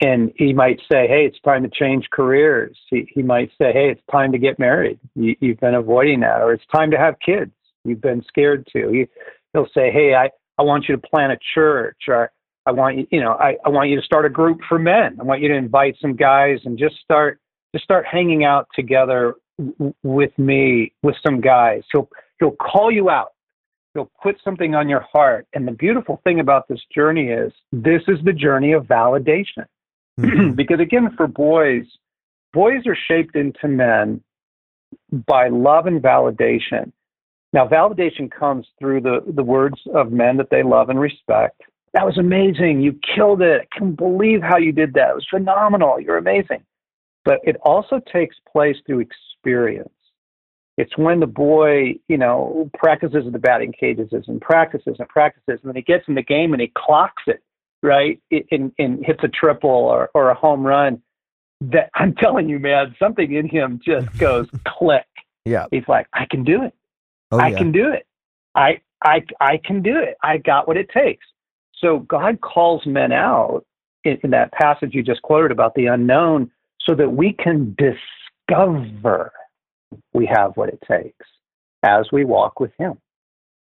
And 0.00 0.32
he 0.36 0.52
might 0.52 0.80
say, 0.90 1.06
Hey, 1.06 1.26
it's 1.26 1.40
time 1.40 1.62
to 1.62 1.70
change 1.70 2.10
careers. 2.10 2.76
He, 2.90 3.08
he 3.14 3.22
might 3.22 3.50
say, 3.56 3.72
Hey, 3.72 3.90
it's 3.90 4.02
time 4.10 4.32
to 4.32 4.38
get 4.38 4.58
married. 4.58 4.98
You, 5.14 5.36
you've 5.40 5.60
been 5.60 5.74
avoiding 5.74 6.20
that. 6.20 6.42
Or 6.42 6.52
it's 6.52 6.66
time 6.74 6.90
to 6.90 6.98
have 6.98 7.18
kids. 7.20 7.52
You've 7.84 8.00
been 8.00 8.22
scared 8.24 8.66
to. 8.72 8.88
He, 8.90 9.06
he'll 9.52 9.68
say, 9.74 9.92
Hey, 9.92 10.14
I, 10.14 10.30
I 10.58 10.62
want 10.62 10.88
you 10.88 10.96
to 10.96 11.00
plant 11.00 11.32
a 11.32 11.38
church. 11.54 11.98
Or 12.08 12.32
I 12.66 12.72
want 12.72 12.98
you, 12.98 13.06
you 13.10 13.20
know, 13.20 13.32
I, 13.32 13.56
I 13.64 13.68
want 13.68 13.90
you 13.90 13.96
to 13.96 14.02
start 14.04 14.24
a 14.24 14.30
group 14.30 14.60
for 14.68 14.78
men. 14.78 15.16
I 15.20 15.24
want 15.24 15.40
you 15.40 15.48
to 15.48 15.54
invite 15.54 15.96
some 16.00 16.14
guys 16.14 16.58
and 16.64 16.78
just 16.78 16.96
start, 17.02 17.40
just 17.74 17.84
start 17.84 18.06
hanging 18.06 18.44
out 18.44 18.68
together 18.74 19.34
w- 19.58 19.94
with 20.02 20.36
me, 20.38 20.92
with 21.02 21.16
some 21.24 21.40
guys. 21.40 21.82
He'll, 21.92 22.08
he'll 22.38 22.52
call 22.52 22.90
you 22.90 23.10
out. 23.10 23.32
He'll 23.94 24.10
put 24.22 24.36
something 24.44 24.74
on 24.74 24.88
your 24.88 25.00
heart. 25.00 25.46
And 25.54 25.66
the 25.66 25.72
beautiful 25.72 26.20
thing 26.24 26.40
about 26.40 26.68
this 26.68 26.80
journey 26.94 27.28
is 27.28 27.52
this 27.72 28.02
is 28.08 28.18
the 28.24 28.32
journey 28.32 28.72
of 28.72 28.84
validation. 28.84 29.66
Mhm. 30.20 30.54
because 30.56 30.80
again, 30.80 31.10
for 31.16 31.26
boys, 31.26 31.84
boys 32.52 32.86
are 32.86 32.96
shaped 33.08 33.34
into 33.34 33.66
men 33.68 34.22
by 35.26 35.48
love 35.48 35.86
and 35.86 36.00
validation. 36.02 36.92
Now, 37.52 37.68
validation 37.68 38.30
comes 38.30 38.66
through 38.78 39.02
the, 39.02 39.20
the 39.26 39.42
words 39.42 39.78
of 39.94 40.10
men 40.10 40.38
that 40.38 40.48
they 40.50 40.62
love 40.62 40.88
and 40.88 40.98
respect. 40.98 41.60
That 41.94 42.06
was 42.06 42.16
amazing. 42.16 42.80
You 42.80 42.98
killed 43.14 43.42
it. 43.42 43.62
I 43.62 43.78
can't 43.78 43.96
believe 43.96 44.40
how 44.42 44.56
you 44.56 44.72
did 44.72 44.94
that. 44.94 45.10
It 45.10 45.14
was 45.14 45.26
phenomenal. 45.30 46.00
You're 46.00 46.16
amazing. 46.16 46.64
But 47.24 47.40
it 47.44 47.56
also 47.62 48.00
takes 48.12 48.36
place 48.50 48.76
through 48.86 49.00
experience. 49.00 49.90
It's 50.78 50.96
when 50.96 51.20
the 51.20 51.26
boy, 51.26 51.96
you 52.08 52.16
know, 52.16 52.70
practices 52.78 53.24
the 53.30 53.38
batting 53.38 53.72
cages 53.78 54.08
and 54.12 54.40
practices 54.40 54.96
and 54.98 55.08
practices, 55.08 55.60
and 55.62 55.64
then 55.64 55.76
he 55.76 55.82
gets 55.82 56.08
in 56.08 56.14
the 56.14 56.22
game 56.22 56.54
and 56.54 56.62
he 56.62 56.72
clocks 56.74 57.22
it, 57.26 57.42
right? 57.82 58.20
And, 58.50 58.72
and 58.78 59.04
hits 59.04 59.20
a 59.22 59.28
triple 59.28 59.70
or, 59.70 60.10
or 60.14 60.30
a 60.30 60.34
home 60.34 60.66
run. 60.66 61.02
That 61.60 61.90
I'm 61.94 62.14
telling 62.14 62.48
you, 62.48 62.58
man, 62.58 62.96
something 62.98 63.32
in 63.32 63.48
him 63.48 63.80
just 63.84 64.10
goes 64.18 64.48
click. 64.66 65.06
Yeah. 65.44 65.66
He's 65.70 65.86
like, 65.88 66.06
I 66.14 66.24
can 66.30 66.42
do 66.42 66.62
it. 66.62 66.74
Oh, 67.30 67.38
I 67.38 67.48
yeah. 67.48 67.58
can 67.58 67.72
do 67.72 67.92
it. 67.92 68.06
I 68.54 68.80
I 69.04 69.24
I 69.40 69.58
can 69.62 69.82
do 69.82 69.98
it. 69.98 70.16
I 70.22 70.38
got 70.38 70.68
what 70.68 70.76
it 70.76 70.88
takes. 70.90 71.26
So 71.82 72.00
God 72.00 72.40
calls 72.40 72.82
men 72.86 73.12
out 73.12 73.64
in, 74.04 74.18
in 74.22 74.30
that 74.30 74.52
passage 74.52 74.90
you 74.94 75.02
just 75.02 75.22
quoted 75.22 75.50
about 75.50 75.74
the 75.74 75.86
unknown 75.86 76.50
so 76.80 76.94
that 76.94 77.10
we 77.10 77.32
can 77.32 77.76
discover 77.76 79.32
we 80.12 80.26
have 80.26 80.52
what 80.56 80.68
it 80.68 80.78
takes 80.88 81.26
as 81.82 82.06
we 82.12 82.24
walk 82.24 82.60
with 82.60 82.72
Him. 82.78 82.98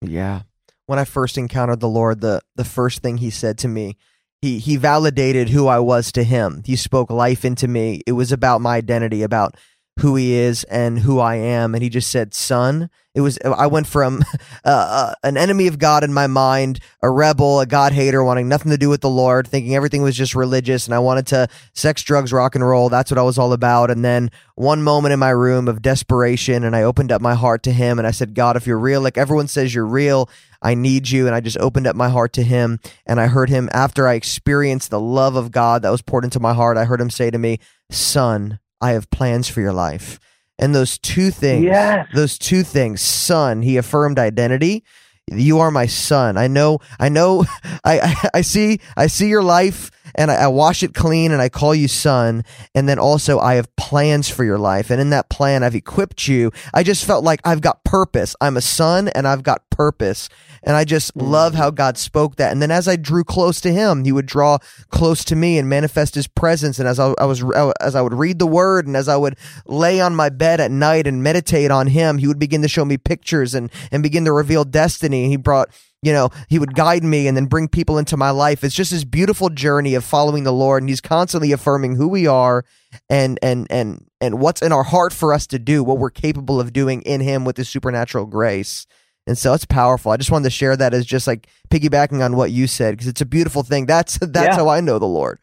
Yeah. 0.01 0.43
When 0.85 0.99
I 0.99 1.03
first 1.03 1.37
encountered 1.37 1.79
the 1.79 1.89
Lord, 1.89 2.21
the, 2.21 2.41
the 2.55 2.65
first 2.65 3.01
thing 3.01 3.17
He 3.17 3.29
said 3.29 3.57
to 3.59 3.67
me, 3.67 3.97
he, 4.41 4.59
he 4.59 4.75
validated 4.75 5.49
who 5.49 5.67
I 5.67 5.79
was 5.79 6.11
to 6.11 6.23
Him. 6.23 6.61
He 6.65 6.75
spoke 6.75 7.09
life 7.09 7.45
into 7.45 7.67
me. 7.67 8.01
It 8.05 8.11
was 8.11 8.31
about 8.31 8.61
my 8.61 8.75
identity, 8.75 9.23
about 9.23 9.55
who 9.99 10.15
he 10.15 10.33
is 10.33 10.63
and 10.65 10.99
who 10.99 11.19
I 11.19 11.35
am. 11.35 11.73
And 11.73 11.83
he 11.83 11.89
just 11.89 12.11
said, 12.11 12.33
son. 12.33 12.89
It 13.13 13.21
was, 13.21 13.39
I 13.45 13.67
went 13.67 13.87
from 13.87 14.25
uh, 14.65 14.67
uh, 14.67 15.13
an 15.23 15.37
enemy 15.37 15.67
of 15.67 15.79
God 15.79 16.03
in 16.03 16.13
my 16.13 16.27
mind, 16.27 16.81
a 17.01 17.09
rebel, 17.09 17.61
a 17.61 17.65
God 17.65 17.93
hater, 17.93 18.21
wanting 18.21 18.49
nothing 18.49 18.71
to 18.71 18.77
do 18.77 18.89
with 18.89 18.99
the 18.99 19.09
Lord, 19.09 19.47
thinking 19.47 19.73
everything 19.73 20.01
was 20.01 20.17
just 20.17 20.35
religious. 20.35 20.85
And 20.85 20.93
I 20.93 20.99
wanted 20.99 21.27
to 21.27 21.47
sex, 21.71 22.03
drugs, 22.03 22.33
rock 22.33 22.55
and 22.55 22.67
roll. 22.67 22.89
That's 22.89 23.09
what 23.09 23.17
I 23.17 23.23
was 23.23 23.37
all 23.37 23.53
about. 23.53 23.89
And 23.89 24.03
then 24.03 24.31
one 24.55 24.83
moment 24.83 25.13
in 25.13 25.19
my 25.19 25.29
room 25.29 25.69
of 25.69 25.81
desperation, 25.81 26.65
and 26.65 26.75
I 26.75 26.83
opened 26.83 27.09
up 27.09 27.21
my 27.21 27.35
heart 27.35 27.63
to 27.63 27.71
him. 27.71 27.99
And 27.99 28.07
I 28.07 28.11
said, 28.11 28.35
God, 28.35 28.57
if 28.57 28.67
you're 28.67 28.77
real, 28.77 28.99
like 28.99 29.17
everyone 29.17 29.47
says 29.47 29.73
you're 29.73 29.85
real, 29.85 30.29
I 30.61 30.75
need 30.75 31.09
you. 31.09 31.25
And 31.25 31.33
I 31.33 31.39
just 31.39 31.57
opened 31.59 31.87
up 31.87 31.95
my 31.95 32.09
heart 32.09 32.33
to 32.33 32.43
him. 32.43 32.81
And 33.05 33.21
I 33.21 33.27
heard 33.27 33.49
him 33.49 33.69
after 33.71 34.09
I 34.09 34.15
experienced 34.15 34.89
the 34.89 34.99
love 34.99 35.37
of 35.37 35.51
God 35.51 35.83
that 35.83 35.89
was 35.89 36.01
poured 36.01 36.25
into 36.25 36.41
my 36.41 36.53
heart. 36.53 36.75
I 36.75 36.83
heard 36.83 36.99
him 36.99 37.09
say 37.09 37.31
to 37.31 37.37
me, 37.37 37.59
son, 37.89 38.59
I 38.85 38.91
have 38.91 39.09
plans 39.09 39.49
for 39.49 39.61
your 39.61 39.73
life. 39.73 40.19
And 40.59 40.75
those 40.75 40.99
two 40.99 41.31
things, 41.31 41.65
yes. 41.65 42.07
those 42.13 42.37
two 42.37 42.61
things, 42.61 43.01
son, 43.01 43.63
he 43.63 43.77
affirmed 43.77 44.19
identity. 44.19 44.83
You 45.27 45.59
are 45.59 45.71
my 45.71 45.87
son. 45.87 46.37
I 46.37 46.47
know, 46.47 46.79
I 46.99 47.09
know, 47.09 47.45
I, 47.83 47.99
I, 47.99 48.29
I 48.35 48.41
see, 48.41 48.79
I 48.95 49.07
see 49.07 49.27
your 49.27 49.41
life 49.41 49.89
and 50.13 50.29
I, 50.29 50.35
I, 50.35 50.47
wash 50.47 50.83
it 50.83 50.93
clean 50.93 51.31
and 51.31 51.41
I 51.41 51.49
call 51.49 51.73
you 51.73 51.87
son. 51.87 52.43
And 52.75 52.87
then 52.87 52.99
also 52.99 53.39
I 53.39 53.55
have 53.55 53.75
plans 53.75 54.29
for 54.29 54.43
your 54.43 54.59
life. 54.59 54.91
And 54.91 55.01
in 55.01 55.09
that 55.09 55.29
plan, 55.29 55.63
I've 55.63 55.75
equipped 55.75 56.27
you. 56.27 56.51
I 56.75 56.83
just 56.83 57.05
felt 57.05 57.23
like 57.23 57.41
I've 57.43 57.61
got 57.61 57.83
purpose. 57.83 58.35
I'm 58.39 58.55
a 58.55 58.61
son 58.61 59.07
and 59.09 59.27
I've 59.27 59.41
got 59.43 59.67
purpose. 59.71 60.29
And 60.65 60.75
I 60.75 60.83
just 60.83 61.15
mm. 61.15 61.21
love 61.21 61.53
how 61.53 61.69
God 61.69 61.97
spoke 61.97 62.35
that. 62.35 62.51
And 62.51 62.61
then 62.61 62.71
as 62.71 62.87
I 62.87 62.95
drew 62.95 63.23
close 63.23 63.61
to 63.61 63.71
him, 63.71 64.03
he 64.03 64.11
would 64.11 64.25
draw 64.25 64.57
close 64.89 65.23
to 65.25 65.35
me 65.35 65.57
and 65.57 65.69
manifest 65.69 66.15
his 66.15 66.27
presence. 66.27 66.79
And 66.79 66.87
as 66.87 66.99
I, 66.99 67.13
I 67.19 67.25
was, 67.25 67.43
as 67.79 67.95
I 67.95 68.01
would 68.01 68.13
read 68.13 68.39
the 68.39 68.47
word 68.47 68.87
and 68.87 68.97
as 68.97 69.07
I 69.07 69.15
would 69.15 69.37
lay 69.67 70.01
on 70.01 70.15
my 70.15 70.29
bed 70.29 70.59
at 70.59 70.71
night 70.71 71.07
and 71.07 71.23
meditate 71.23 71.71
on 71.71 71.87
him, 71.87 72.17
he 72.17 72.27
would 72.27 72.39
begin 72.39 72.63
to 72.63 72.67
show 72.67 72.83
me 72.83 72.97
pictures 72.97 73.53
and, 73.53 73.71
and 73.91 74.01
begin 74.01 74.25
to 74.25 74.31
reveal 74.31 74.65
destiny. 74.65 75.29
He 75.29 75.37
brought 75.37 75.69
you 76.05 76.13
know, 76.13 76.29
he 76.49 76.59
would 76.59 76.75
guide 76.75 77.03
me 77.03 77.27
and 77.27 77.35
then 77.35 77.47
bring 77.47 77.67
people 77.67 77.97
into 77.97 78.15
my 78.15 78.29
life. 78.29 78.63
It's 78.63 78.75
just 78.75 78.91
this 78.91 79.03
beautiful 79.03 79.49
journey 79.49 79.95
of 79.95 80.03
following 80.03 80.43
the 80.43 80.53
Lord, 80.53 80.83
and 80.83 80.89
he's 80.89 81.01
constantly 81.01 81.51
affirming 81.51 81.95
who 81.95 82.07
we 82.07 82.27
are 82.27 82.63
and 83.09 83.39
and 83.41 83.65
and 83.71 84.05
and 84.21 84.39
what's 84.39 84.61
in 84.61 84.71
our 84.71 84.83
heart 84.83 85.13
for 85.13 85.33
us 85.33 85.47
to 85.47 85.57
do, 85.57 85.83
what 85.83 85.97
we're 85.97 86.11
capable 86.11 86.59
of 86.59 86.73
doing 86.73 87.01
in 87.01 87.21
him 87.21 87.43
with 87.43 87.57
his 87.57 87.69
supernatural 87.69 88.27
grace. 88.27 88.85
And 89.27 89.37
so 89.37 89.53
it's 89.53 89.65
powerful. 89.65 90.11
I 90.11 90.17
just 90.17 90.31
wanted 90.31 90.45
to 90.45 90.49
share 90.51 90.77
that 90.77 90.93
as 90.93 91.05
just 91.05 91.25
like 91.25 91.47
piggybacking 91.69 92.23
on 92.23 92.35
what 92.35 92.51
you 92.51 92.67
said 92.67 92.93
because 92.93 93.07
it's 93.07 93.21
a 93.21 93.25
beautiful 93.25 93.63
thing. 93.63 93.85
That's 93.85 94.17
that's 94.21 94.47
yeah. 94.47 94.55
how 94.55 94.69
I 94.69 94.81
know 94.81 94.99
the 94.99 95.05
Lord. 95.05 95.39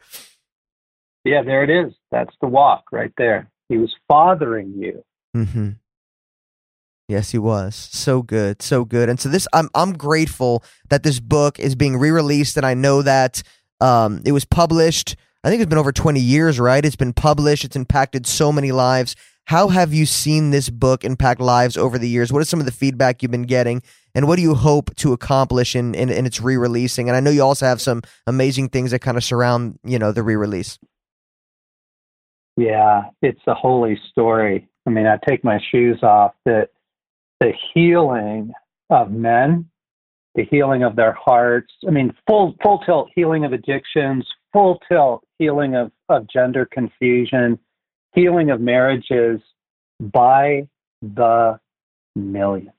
Yeah, 1.25 1.43
there 1.43 1.63
it 1.63 1.71
is. 1.71 1.93
That's 2.11 2.35
the 2.41 2.49
walk 2.49 2.85
right 2.93 3.13
there. 3.17 3.51
He 3.69 3.79
was 3.79 3.95
fathering 4.09 4.75
you. 4.77 5.05
Mm-hmm. 5.37 5.71
Yes, 7.09 7.31
he 7.31 7.39
was. 7.39 7.75
So 7.75 8.23
good, 8.23 8.63
so 8.63 8.85
good. 8.85 9.09
And 9.09 9.19
so 9.19 9.29
this 9.29 9.49
I'm 9.53 9.69
I'm 9.75 9.93
grateful 9.95 10.65
that 10.89 11.03
this 11.03 11.21
book 11.21 11.59
is 11.59 11.75
being 11.75 11.97
re-released 11.97 12.57
and 12.57 12.65
I 12.65 12.75
know 12.75 13.03
that 13.03 13.43
um 13.81 14.23
it 14.25 14.33
was 14.33 14.45
published 14.45 15.17
I 15.45 15.51
think 15.51 15.61
it's 15.61 15.69
been 15.69 15.79
over 15.79 15.91
20 15.91 16.21
years, 16.21 16.61
right? 16.61 16.85
It's 16.85 16.97
been 16.97 17.13
published, 17.13 17.65
it's 17.65 17.75
impacted 17.75 18.27
so 18.27 18.53
many 18.53 18.71
lives. 18.71 19.17
How 19.47 19.69
have 19.69 19.93
you 19.93 20.07
seen 20.07 20.51
this 20.51 20.71
book 20.71 21.05
impact 21.05 21.41
lives 21.41 21.77
over 21.77 21.99
the 21.99 22.09
years? 22.09 22.33
What 22.33 22.41
is 22.41 22.49
some 22.49 22.61
of 22.61 22.67
the 22.67 22.73
feedback 22.73 23.23
you've 23.23 23.33
been 23.33 23.43
getting? 23.43 23.83
And 24.15 24.29
what 24.29 24.37
do 24.37 24.43
you 24.43 24.55
hope 24.55 24.95
to 24.97 25.13
accomplish 25.13 25.75
in, 25.75 25.95
in, 25.95 26.11
in 26.11 26.27
its 26.27 26.41
re-releasing? 26.41 27.09
And 27.09 27.17
I 27.17 27.21
know 27.21 27.31
you 27.31 27.43
also 27.43 27.67
have 27.67 27.81
some 27.81 28.03
amazing 28.27 28.69
things 28.69 28.93
that 28.93 29.01
kind 29.01 29.17
of 29.17 29.25
surround, 29.25 29.79
you 29.85 29.99
know, 29.99 30.13
the 30.13 30.23
re-release. 30.23 30.79
Yeah, 32.57 33.05
it's 33.21 33.41
a 33.47 33.55
holy 33.55 33.99
story. 34.11 34.69
I 34.87 34.91
mean, 34.91 35.07
I 35.07 35.19
take 35.27 35.43
my 35.43 35.59
shoes 35.71 36.03
off 36.03 36.33
that 36.45 36.69
the 37.41 37.53
healing 37.73 38.53
of 38.91 39.11
men, 39.11 39.69
the 40.35 40.45
healing 40.45 40.83
of 40.83 40.97
their 40.97 41.13
hearts. 41.13 41.73
I 41.87 41.91
mean, 41.91 42.13
full 42.27 42.55
full 42.63 42.79
tilt 42.81 43.11
healing 43.15 43.45
of 43.45 43.53
addictions, 43.53 44.27
full 44.53 44.81
tilt 44.91 45.25
healing 45.39 45.75
of, 45.75 45.91
of 46.09 46.27
gender 46.29 46.69
confusion, 46.71 47.59
healing 48.13 48.51
of 48.51 48.61
marriages 48.61 49.41
by 50.01 50.69
the 51.01 51.59
millions 52.15 52.73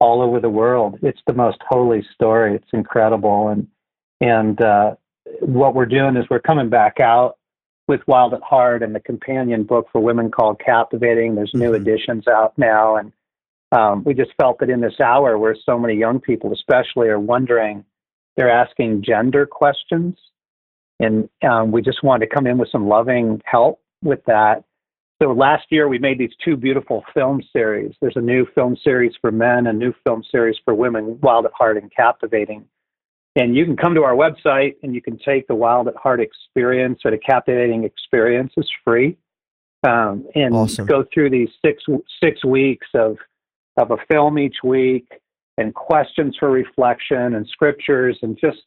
all 0.00 0.20
over 0.20 0.40
the 0.40 0.50
world. 0.50 0.98
It's 1.02 1.20
the 1.26 1.32
most 1.32 1.58
holy 1.68 2.06
story. 2.14 2.54
It's 2.54 2.68
incredible, 2.72 3.48
and 3.48 3.68
and 4.20 4.60
uh, 4.60 4.96
what 5.40 5.74
we're 5.74 5.86
doing 5.86 6.16
is 6.16 6.26
we're 6.30 6.40
coming 6.40 6.68
back 6.68 7.00
out 7.00 7.36
with 7.86 8.00
Wild 8.06 8.34
at 8.34 8.42
Heart 8.42 8.82
and 8.82 8.94
the 8.94 9.00
companion 9.00 9.64
book 9.64 9.88
for 9.92 10.00
women 10.00 10.30
called 10.30 10.60
Captivating. 10.64 11.34
There's 11.34 11.52
new 11.54 11.72
mm-hmm. 11.72 11.82
editions 11.82 12.26
out 12.28 12.56
now, 12.58 12.96
and 12.96 13.12
um, 13.72 14.04
we 14.04 14.14
just 14.14 14.32
felt 14.36 14.58
that 14.60 14.70
in 14.70 14.80
this 14.80 15.00
hour 15.00 15.38
where 15.38 15.56
so 15.64 15.78
many 15.78 15.94
young 15.94 16.20
people, 16.20 16.52
especially, 16.52 17.08
are 17.08 17.20
wondering, 17.20 17.84
they're 18.36 18.50
asking 18.50 19.02
gender 19.02 19.46
questions, 19.46 20.16
and 21.00 21.28
um, 21.42 21.72
we 21.72 21.82
just 21.82 22.02
wanted 22.02 22.26
to 22.26 22.34
come 22.34 22.46
in 22.46 22.58
with 22.58 22.70
some 22.70 22.88
loving 22.88 23.40
help 23.44 23.80
with 24.04 24.24
that. 24.26 24.64
So 25.22 25.32
last 25.32 25.64
year 25.70 25.88
we 25.88 25.98
made 25.98 26.18
these 26.18 26.34
two 26.44 26.56
beautiful 26.56 27.04
film 27.14 27.42
series. 27.52 27.94
There's 28.00 28.16
a 28.16 28.20
new 28.20 28.46
film 28.54 28.76
series 28.82 29.12
for 29.20 29.30
men, 29.30 29.66
a 29.66 29.72
new 29.72 29.94
film 30.04 30.22
series 30.30 30.56
for 30.64 30.74
women, 30.74 31.18
Wild 31.22 31.46
at 31.46 31.52
Heart 31.52 31.78
and 31.78 31.90
Captivating. 31.94 32.64
And 33.36 33.56
you 33.56 33.64
can 33.64 33.76
come 33.76 33.94
to 33.94 34.02
our 34.02 34.14
website 34.14 34.76
and 34.82 34.94
you 34.94 35.02
can 35.02 35.18
take 35.18 35.46
the 35.48 35.54
Wild 35.54 35.88
at 35.88 35.96
Heart 35.96 36.20
experience 36.20 37.00
or 37.04 37.10
the 37.10 37.18
Captivating 37.18 37.84
experience. 37.84 38.52
is 38.56 38.70
free. 38.84 39.16
Um, 39.86 40.26
and 40.34 40.54
awesome. 40.54 40.86
go 40.86 41.04
through 41.12 41.30
these 41.30 41.50
six 41.64 41.82
six 42.22 42.42
weeks 42.44 42.86
of 42.94 43.18
of 43.76 43.90
a 43.90 43.96
film 44.10 44.38
each 44.38 44.56
week 44.64 45.06
and 45.58 45.74
questions 45.74 46.36
for 46.38 46.50
reflection 46.50 47.34
and 47.34 47.46
scriptures 47.48 48.18
and 48.22 48.38
just 48.40 48.62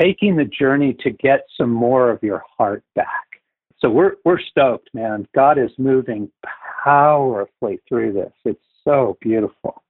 taking 0.00 0.36
the 0.36 0.44
journey 0.44 0.96
to 1.00 1.10
get 1.10 1.46
some 1.58 1.70
more 1.70 2.10
of 2.10 2.22
your 2.22 2.42
heart 2.56 2.82
back. 2.94 3.31
So 3.82 3.90
we're 3.90 4.12
we're 4.24 4.38
stoked, 4.38 4.88
man. 4.94 5.26
God 5.34 5.58
is 5.58 5.70
moving 5.76 6.30
powerfully 6.84 7.80
through 7.88 8.12
this. 8.12 8.32
It's 8.44 8.64
so 8.84 9.18
beautiful. 9.20 9.82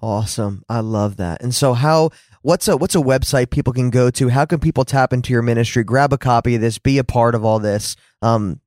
Awesome. 0.00 0.64
I 0.68 0.80
love 0.80 1.16
that. 1.16 1.42
And 1.42 1.54
so 1.54 1.74
how 1.74 2.10
what's 2.42 2.68
a 2.68 2.76
what's 2.76 2.94
a 2.94 2.98
website 2.98 3.50
people 3.50 3.72
can 3.72 3.90
go 3.90 4.10
to? 4.10 4.28
How 4.28 4.44
can 4.44 4.60
people 4.60 4.84
tap 4.84 5.12
into 5.12 5.32
your 5.32 5.42
ministry, 5.42 5.82
grab 5.82 6.12
a 6.12 6.18
copy 6.18 6.54
of 6.54 6.60
this, 6.60 6.78
be 6.78 6.98
a 6.98 7.04
part 7.04 7.34
of 7.34 7.44
all 7.44 7.58
this? 7.58 7.96
Um 8.22 8.60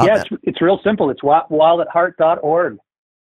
yeah, 0.00 0.20
it's, 0.20 0.30
it's 0.44 0.62
real 0.62 0.80
simple. 0.84 1.10
It's 1.10 1.22
wildatheart.org. 1.22 2.78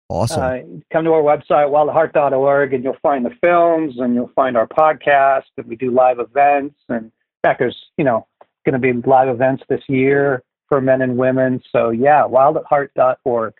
Awesome. 0.07 0.41
Uh, 0.41 0.57
come 0.91 1.03
to 1.03 1.11
our 1.11 1.21
website, 1.21 1.69
wildatheart.org, 1.69 2.73
and 2.73 2.81
you'll 2.81 2.95
find 3.01 3.25
the 3.25 3.31
films 3.41 3.95
and 3.97 4.15
you'll 4.15 4.31
find 4.35 4.55
our 4.55 4.67
podcast. 4.67 5.43
And 5.57 5.67
we 5.67 5.75
do 5.75 5.91
live 5.91 6.19
events. 6.19 6.75
And 6.87 7.05
in 7.05 7.11
fact, 7.43 7.59
there's, 7.59 7.77
you 7.97 8.05
know, 8.05 8.25
going 8.65 8.73
to 8.73 8.79
be 8.79 8.93
live 9.05 9.27
events 9.27 9.63
this 9.67 9.81
year 9.89 10.43
for 10.71 10.79
men 10.79 11.01
and 11.01 11.17
women. 11.17 11.61
So 11.69 11.89
yeah, 11.89 12.23
wildatheart.org. 12.23 13.53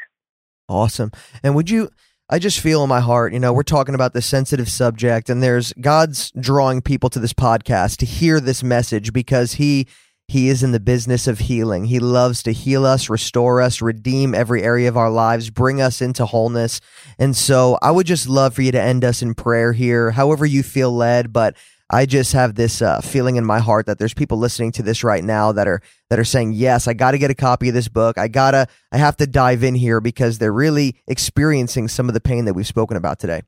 Awesome. 0.69 1.12
And 1.43 1.56
would 1.56 1.69
you 1.69 1.89
I 2.30 2.39
just 2.39 2.62
feel 2.62 2.82
in 2.84 2.88
my 2.88 3.02
heart, 3.02 3.34
you 3.34 3.39
know, 3.41 3.52
we're 3.52 3.63
talking 3.63 3.95
about 3.95 4.13
this 4.13 4.26
sensitive 4.26 4.69
subject 4.69 5.30
and 5.30 5.43
there's 5.43 5.74
God's 5.74 6.32
drawing 6.39 6.82
people 6.82 7.10
to 7.10 7.19
this 7.19 7.34
podcast 7.34 7.97
to 7.97 8.06
hear 8.06 8.39
this 8.39 8.63
message 8.63 9.12
because 9.12 9.56
he 9.56 9.88
he 10.30 10.47
is 10.47 10.63
in 10.63 10.71
the 10.71 10.80
business 10.80 11.28
of 11.28 11.39
healing. 11.39 11.84
He 11.84 12.00
loves 12.00 12.41
to 12.43 12.54
heal 12.54 12.86
us, 12.86 13.10
restore 13.10 13.60
us, 13.60 13.82
redeem 13.82 14.34
every 14.34 14.63
area 14.63 14.88
of 14.88 14.95
our 14.95 15.12
lives, 15.12 15.50
bring 15.50 15.82
us 15.82 16.02
into 16.02 16.26
wholeness. 16.26 16.80
And 17.19 17.36
so 17.36 17.78
I 17.82 17.91
would 17.91 18.08
just 18.08 18.30
love 18.30 18.54
for 18.54 18.62
you 18.62 18.71
to 18.71 18.82
end 18.82 19.04
us 19.04 19.21
in 19.21 19.34
prayer 19.34 19.74
here, 19.74 20.12
however 20.12 20.45
you 20.45 20.63
feel 20.63 20.95
led, 20.95 21.34
but 21.34 21.58
I 21.92 22.06
just 22.06 22.32
have 22.32 22.56
this 22.56 22.82
uh, 22.82 23.02
feeling 23.02 23.36
in 23.36 23.46
my 23.46 23.60
heart 23.60 23.86
that 23.86 24.00
there's 24.00 24.14
people 24.14 24.38
listening 24.38 24.72
to 24.74 24.84
this 24.84 25.04
right 25.04 25.24
now 25.24 25.52
that 25.52 25.68
are 25.68 25.82
that 26.10 26.18
are 26.18 26.24
saying, 26.24 26.54
"Yes, 26.54 26.88
I 26.88 26.94
got 26.94 27.12
to 27.12 27.18
get 27.18 27.30
a 27.30 27.36
copy 27.36 27.68
of 27.68 27.74
this 27.74 27.90
book. 27.90 28.18
I 28.18 28.30
gotta, 28.30 28.68
I 28.94 28.98
have 28.98 29.18
to 29.18 29.28
dive 29.28 29.62
in 29.64 29.76
here 29.76 30.00
because 30.00 30.38
they're 30.38 30.54
really 30.54 30.96
experiencing 31.08 31.90
some 31.90 32.08
of 32.08 32.14
the 32.14 32.22
pain 32.22 32.46
that 32.46 32.54
we've 32.54 32.66
spoken 32.66 32.96
about 32.96 33.20
today." 33.20 33.42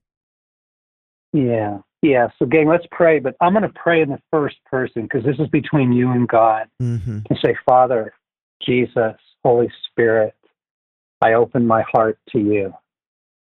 Yeah, 1.32 1.80
yeah. 2.02 2.28
So, 2.38 2.46
gang, 2.46 2.68
let's 2.68 2.86
pray. 2.92 3.20
But 3.20 3.36
I'm 3.40 3.54
going 3.54 3.64
to 3.64 3.70
pray 3.70 4.02
in 4.02 4.10
the 4.10 4.22
first 4.30 4.58
person 4.66 5.04
because 5.04 5.24
this 5.24 5.40
is 5.40 5.48
between 5.48 5.94
you 5.94 6.12
and 6.12 6.28
God. 6.28 6.68
Mm-hmm. 6.82 7.20
And 7.30 7.40
say, 7.42 7.56
Father, 7.66 8.14
Jesus, 8.62 9.16
Holy 9.44 9.72
Spirit, 9.90 10.36
I 11.22 11.34
open 11.34 11.66
my 11.66 11.84
heart 11.84 12.20
to 12.32 12.40
you. 12.40 12.74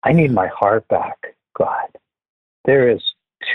I 0.04 0.14
need 0.14 0.32
my 0.32 0.48
heart 0.48 0.88
back, 0.88 1.18
God. 1.58 1.90
There 2.66 2.90
is 2.90 3.02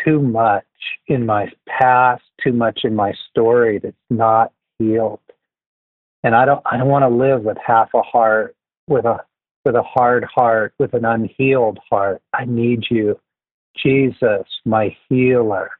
too 0.04 0.20
much 0.20 0.64
in 1.06 1.26
my 1.26 1.50
past, 1.66 2.22
too 2.42 2.52
much 2.52 2.80
in 2.84 2.94
my 2.94 3.12
story 3.30 3.78
that's 3.78 3.94
not 4.10 4.52
healed. 4.78 5.20
And 6.22 6.34
I 6.34 6.44
don't 6.44 6.62
I 6.66 6.76
don't 6.76 6.88
want 6.88 7.04
to 7.04 7.08
live 7.08 7.42
with 7.42 7.56
half 7.64 7.90
a 7.94 8.02
heart, 8.02 8.56
with 8.88 9.04
a 9.04 9.18
with 9.64 9.74
a 9.74 9.82
hard 9.82 10.24
heart, 10.24 10.74
with 10.78 10.94
an 10.94 11.04
unhealed 11.04 11.78
heart. 11.90 12.22
I 12.32 12.44
need 12.44 12.84
you. 12.90 13.18
Jesus, 13.76 14.46
my 14.64 14.96
healer. 15.08 15.70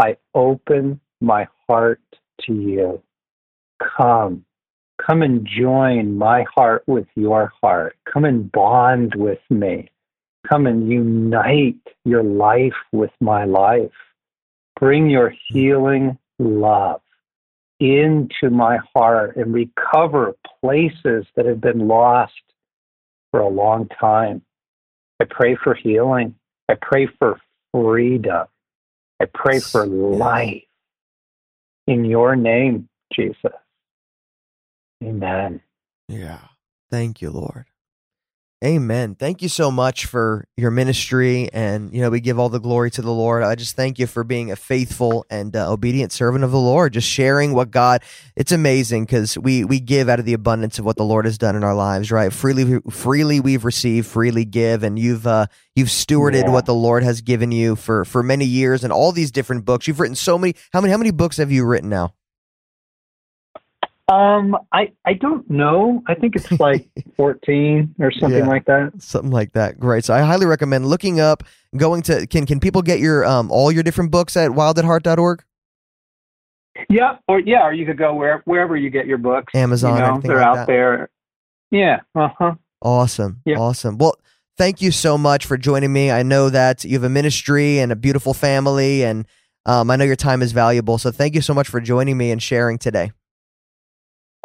I 0.00 0.16
open 0.34 1.00
my 1.20 1.48
heart 1.68 2.00
to 2.42 2.52
you. 2.52 3.02
Come. 3.96 4.44
Come 5.04 5.22
and 5.22 5.46
join 5.46 6.18
my 6.18 6.44
heart 6.54 6.82
with 6.86 7.06
your 7.14 7.52
heart. 7.62 7.96
Come 8.12 8.24
and 8.24 8.50
bond 8.50 9.14
with 9.14 9.38
me. 9.50 9.88
Come 10.48 10.66
and 10.66 10.90
unite 10.90 11.76
your 12.04 12.22
life 12.22 12.72
with 12.92 13.10
my 13.20 13.44
life. 13.44 13.92
Bring 14.80 15.10
your 15.10 15.34
healing 15.48 16.18
love 16.38 17.00
into 17.80 18.50
my 18.50 18.78
heart 18.94 19.36
and 19.36 19.52
recover 19.52 20.34
places 20.60 21.26
that 21.36 21.46
have 21.46 21.60
been 21.60 21.86
lost 21.86 22.32
for 23.30 23.40
a 23.40 23.48
long 23.48 23.88
time. 24.00 24.42
I 25.20 25.24
pray 25.28 25.56
for 25.62 25.74
healing. 25.74 26.34
I 26.68 26.74
pray 26.80 27.08
for 27.18 27.40
freedom. 27.72 28.46
I 29.20 29.26
pray 29.34 29.60
for 29.60 29.86
life 29.86 30.62
in 31.86 32.04
your 32.04 32.36
name, 32.36 32.88
Jesus. 33.12 33.52
Amen. 35.02 35.60
Yeah. 36.08 36.40
Thank 36.90 37.20
you, 37.20 37.30
Lord. 37.30 37.66
Amen. 38.64 39.14
Thank 39.14 39.40
you 39.40 39.48
so 39.48 39.70
much 39.70 40.06
for 40.06 40.44
your 40.56 40.72
ministry. 40.72 41.48
And, 41.52 41.94
you 41.94 42.00
know, 42.00 42.10
we 42.10 42.18
give 42.18 42.40
all 42.40 42.48
the 42.48 42.58
glory 42.58 42.90
to 42.90 43.02
the 43.02 43.12
Lord. 43.12 43.44
I 43.44 43.54
just 43.54 43.76
thank 43.76 44.00
you 44.00 44.08
for 44.08 44.24
being 44.24 44.50
a 44.50 44.56
faithful 44.56 45.24
and 45.30 45.54
uh, 45.54 45.70
obedient 45.70 46.10
servant 46.10 46.42
of 46.42 46.50
the 46.50 46.58
Lord, 46.58 46.94
just 46.94 47.08
sharing 47.08 47.54
what 47.54 47.70
God, 47.70 48.02
it's 48.34 48.50
amazing 48.50 49.04
because 49.04 49.38
we, 49.38 49.62
we 49.62 49.78
give 49.78 50.08
out 50.08 50.18
of 50.18 50.24
the 50.24 50.32
abundance 50.32 50.80
of 50.80 50.84
what 50.84 50.96
the 50.96 51.04
Lord 51.04 51.24
has 51.24 51.38
done 51.38 51.54
in 51.54 51.62
our 51.62 51.74
lives, 51.74 52.10
right? 52.10 52.32
Freely, 52.32 52.80
freely 52.90 53.38
we've 53.38 53.64
received, 53.64 54.08
freely 54.08 54.44
give. 54.44 54.82
And 54.82 54.98
you've, 54.98 55.24
uh, 55.24 55.46
you've 55.76 55.86
stewarded 55.86 56.42
yeah. 56.42 56.50
what 56.50 56.66
the 56.66 56.74
Lord 56.74 57.04
has 57.04 57.20
given 57.20 57.52
you 57.52 57.76
for, 57.76 58.04
for 58.04 58.24
many 58.24 58.44
years 58.44 58.82
and 58.82 58.92
all 58.92 59.12
these 59.12 59.30
different 59.30 59.66
books. 59.66 59.86
You've 59.86 60.00
written 60.00 60.16
so 60.16 60.36
many, 60.36 60.56
how 60.72 60.80
many, 60.80 60.90
how 60.90 60.98
many 60.98 61.12
books 61.12 61.36
have 61.36 61.52
you 61.52 61.64
written 61.64 61.90
now? 61.90 62.12
Um, 64.08 64.56
I 64.72 64.92
I 65.04 65.12
don't 65.12 65.48
know. 65.50 66.02
I 66.06 66.14
think 66.14 66.34
it's 66.34 66.50
like 66.58 66.88
14 67.16 67.94
or 67.98 68.10
something 68.10 68.38
yeah, 68.38 68.46
like 68.46 68.64
that. 68.64 68.92
Something 68.98 69.30
like 69.30 69.52
that. 69.52 69.78
Great. 69.78 70.04
So 70.04 70.14
I 70.14 70.20
highly 70.20 70.46
recommend 70.46 70.86
looking 70.86 71.20
up, 71.20 71.44
going 71.76 72.02
to 72.02 72.26
can 72.26 72.46
can 72.46 72.58
people 72.58 72.80
get 72.80 73.00
your 73.00 73.24
um 73.26 73.50
all 73.50 73.70
your 73.70 73.82
different 73.82 74.10
books 74.10 74.36
at 74.36 74.50
wildatheart.org? 74.52 75.44
Yeah, 76.88 77.16
or 77.26 77.40
yeah, 77.40 77.66
or 77.66 77.72
you 77.72 77.84
could 77.84 77.98
go 77.98 78.14
where 78.14 78.42
wherever 78.46 78.76
you 78.76 78.88
get 78.88 79.06
your 79.06 79.18
books. 79.18 79.54
Amazon, 79.54 79.96
you 79.96 80.02
know, 80.02 80.20
they're 80.22 80.36
like 80.36 80.46
out 80.46 80.54
that. 80.54 80.66
there. 80.66 81.10
Yeah. 81.70 82.00
Uh 82.14 82.28
huh. 82.38 82.54
Awesome. 82.80 83.42
Yeah. 83.44 83.58
Awesome. 83.58 83.98
Well, 83.98 84.14
thank 84.56 84.80
you 84.80 84.90
so 84.90 85.18
much 85.18 85.44
for 85.44 85.58
joining 85.58 85.92
me. 85.92 86.10
I 86.10 86.22
know 86.22 86.48
that 86.48 86.84
you 86.84 86.94
have 86.94 87.04
a 87.04 87.10
ministry 87.10 87.78
and 87.78 87.92
a 87.92 87.96
beautiful 87.96 88.32
family, 88.32 89.04
and 89.04 89.26
um, 89.66 89.90
I 89.90 89.96
know 89.96 90.04
your 90.04 90.16
time 90.16 90.40
is 90.40 90.52
valuable. 90.52 90.96
So 90.96 91.10
thank 91.10 91.34
you 91.34 91.42
so 91.42 91.52
much 91.52 91.68
for 91.68 91.80
joining 91.80 92.16
me 92.16 92.30
and 92.30 92.42
sharing 92.42 92.78
today. 92.78 93.12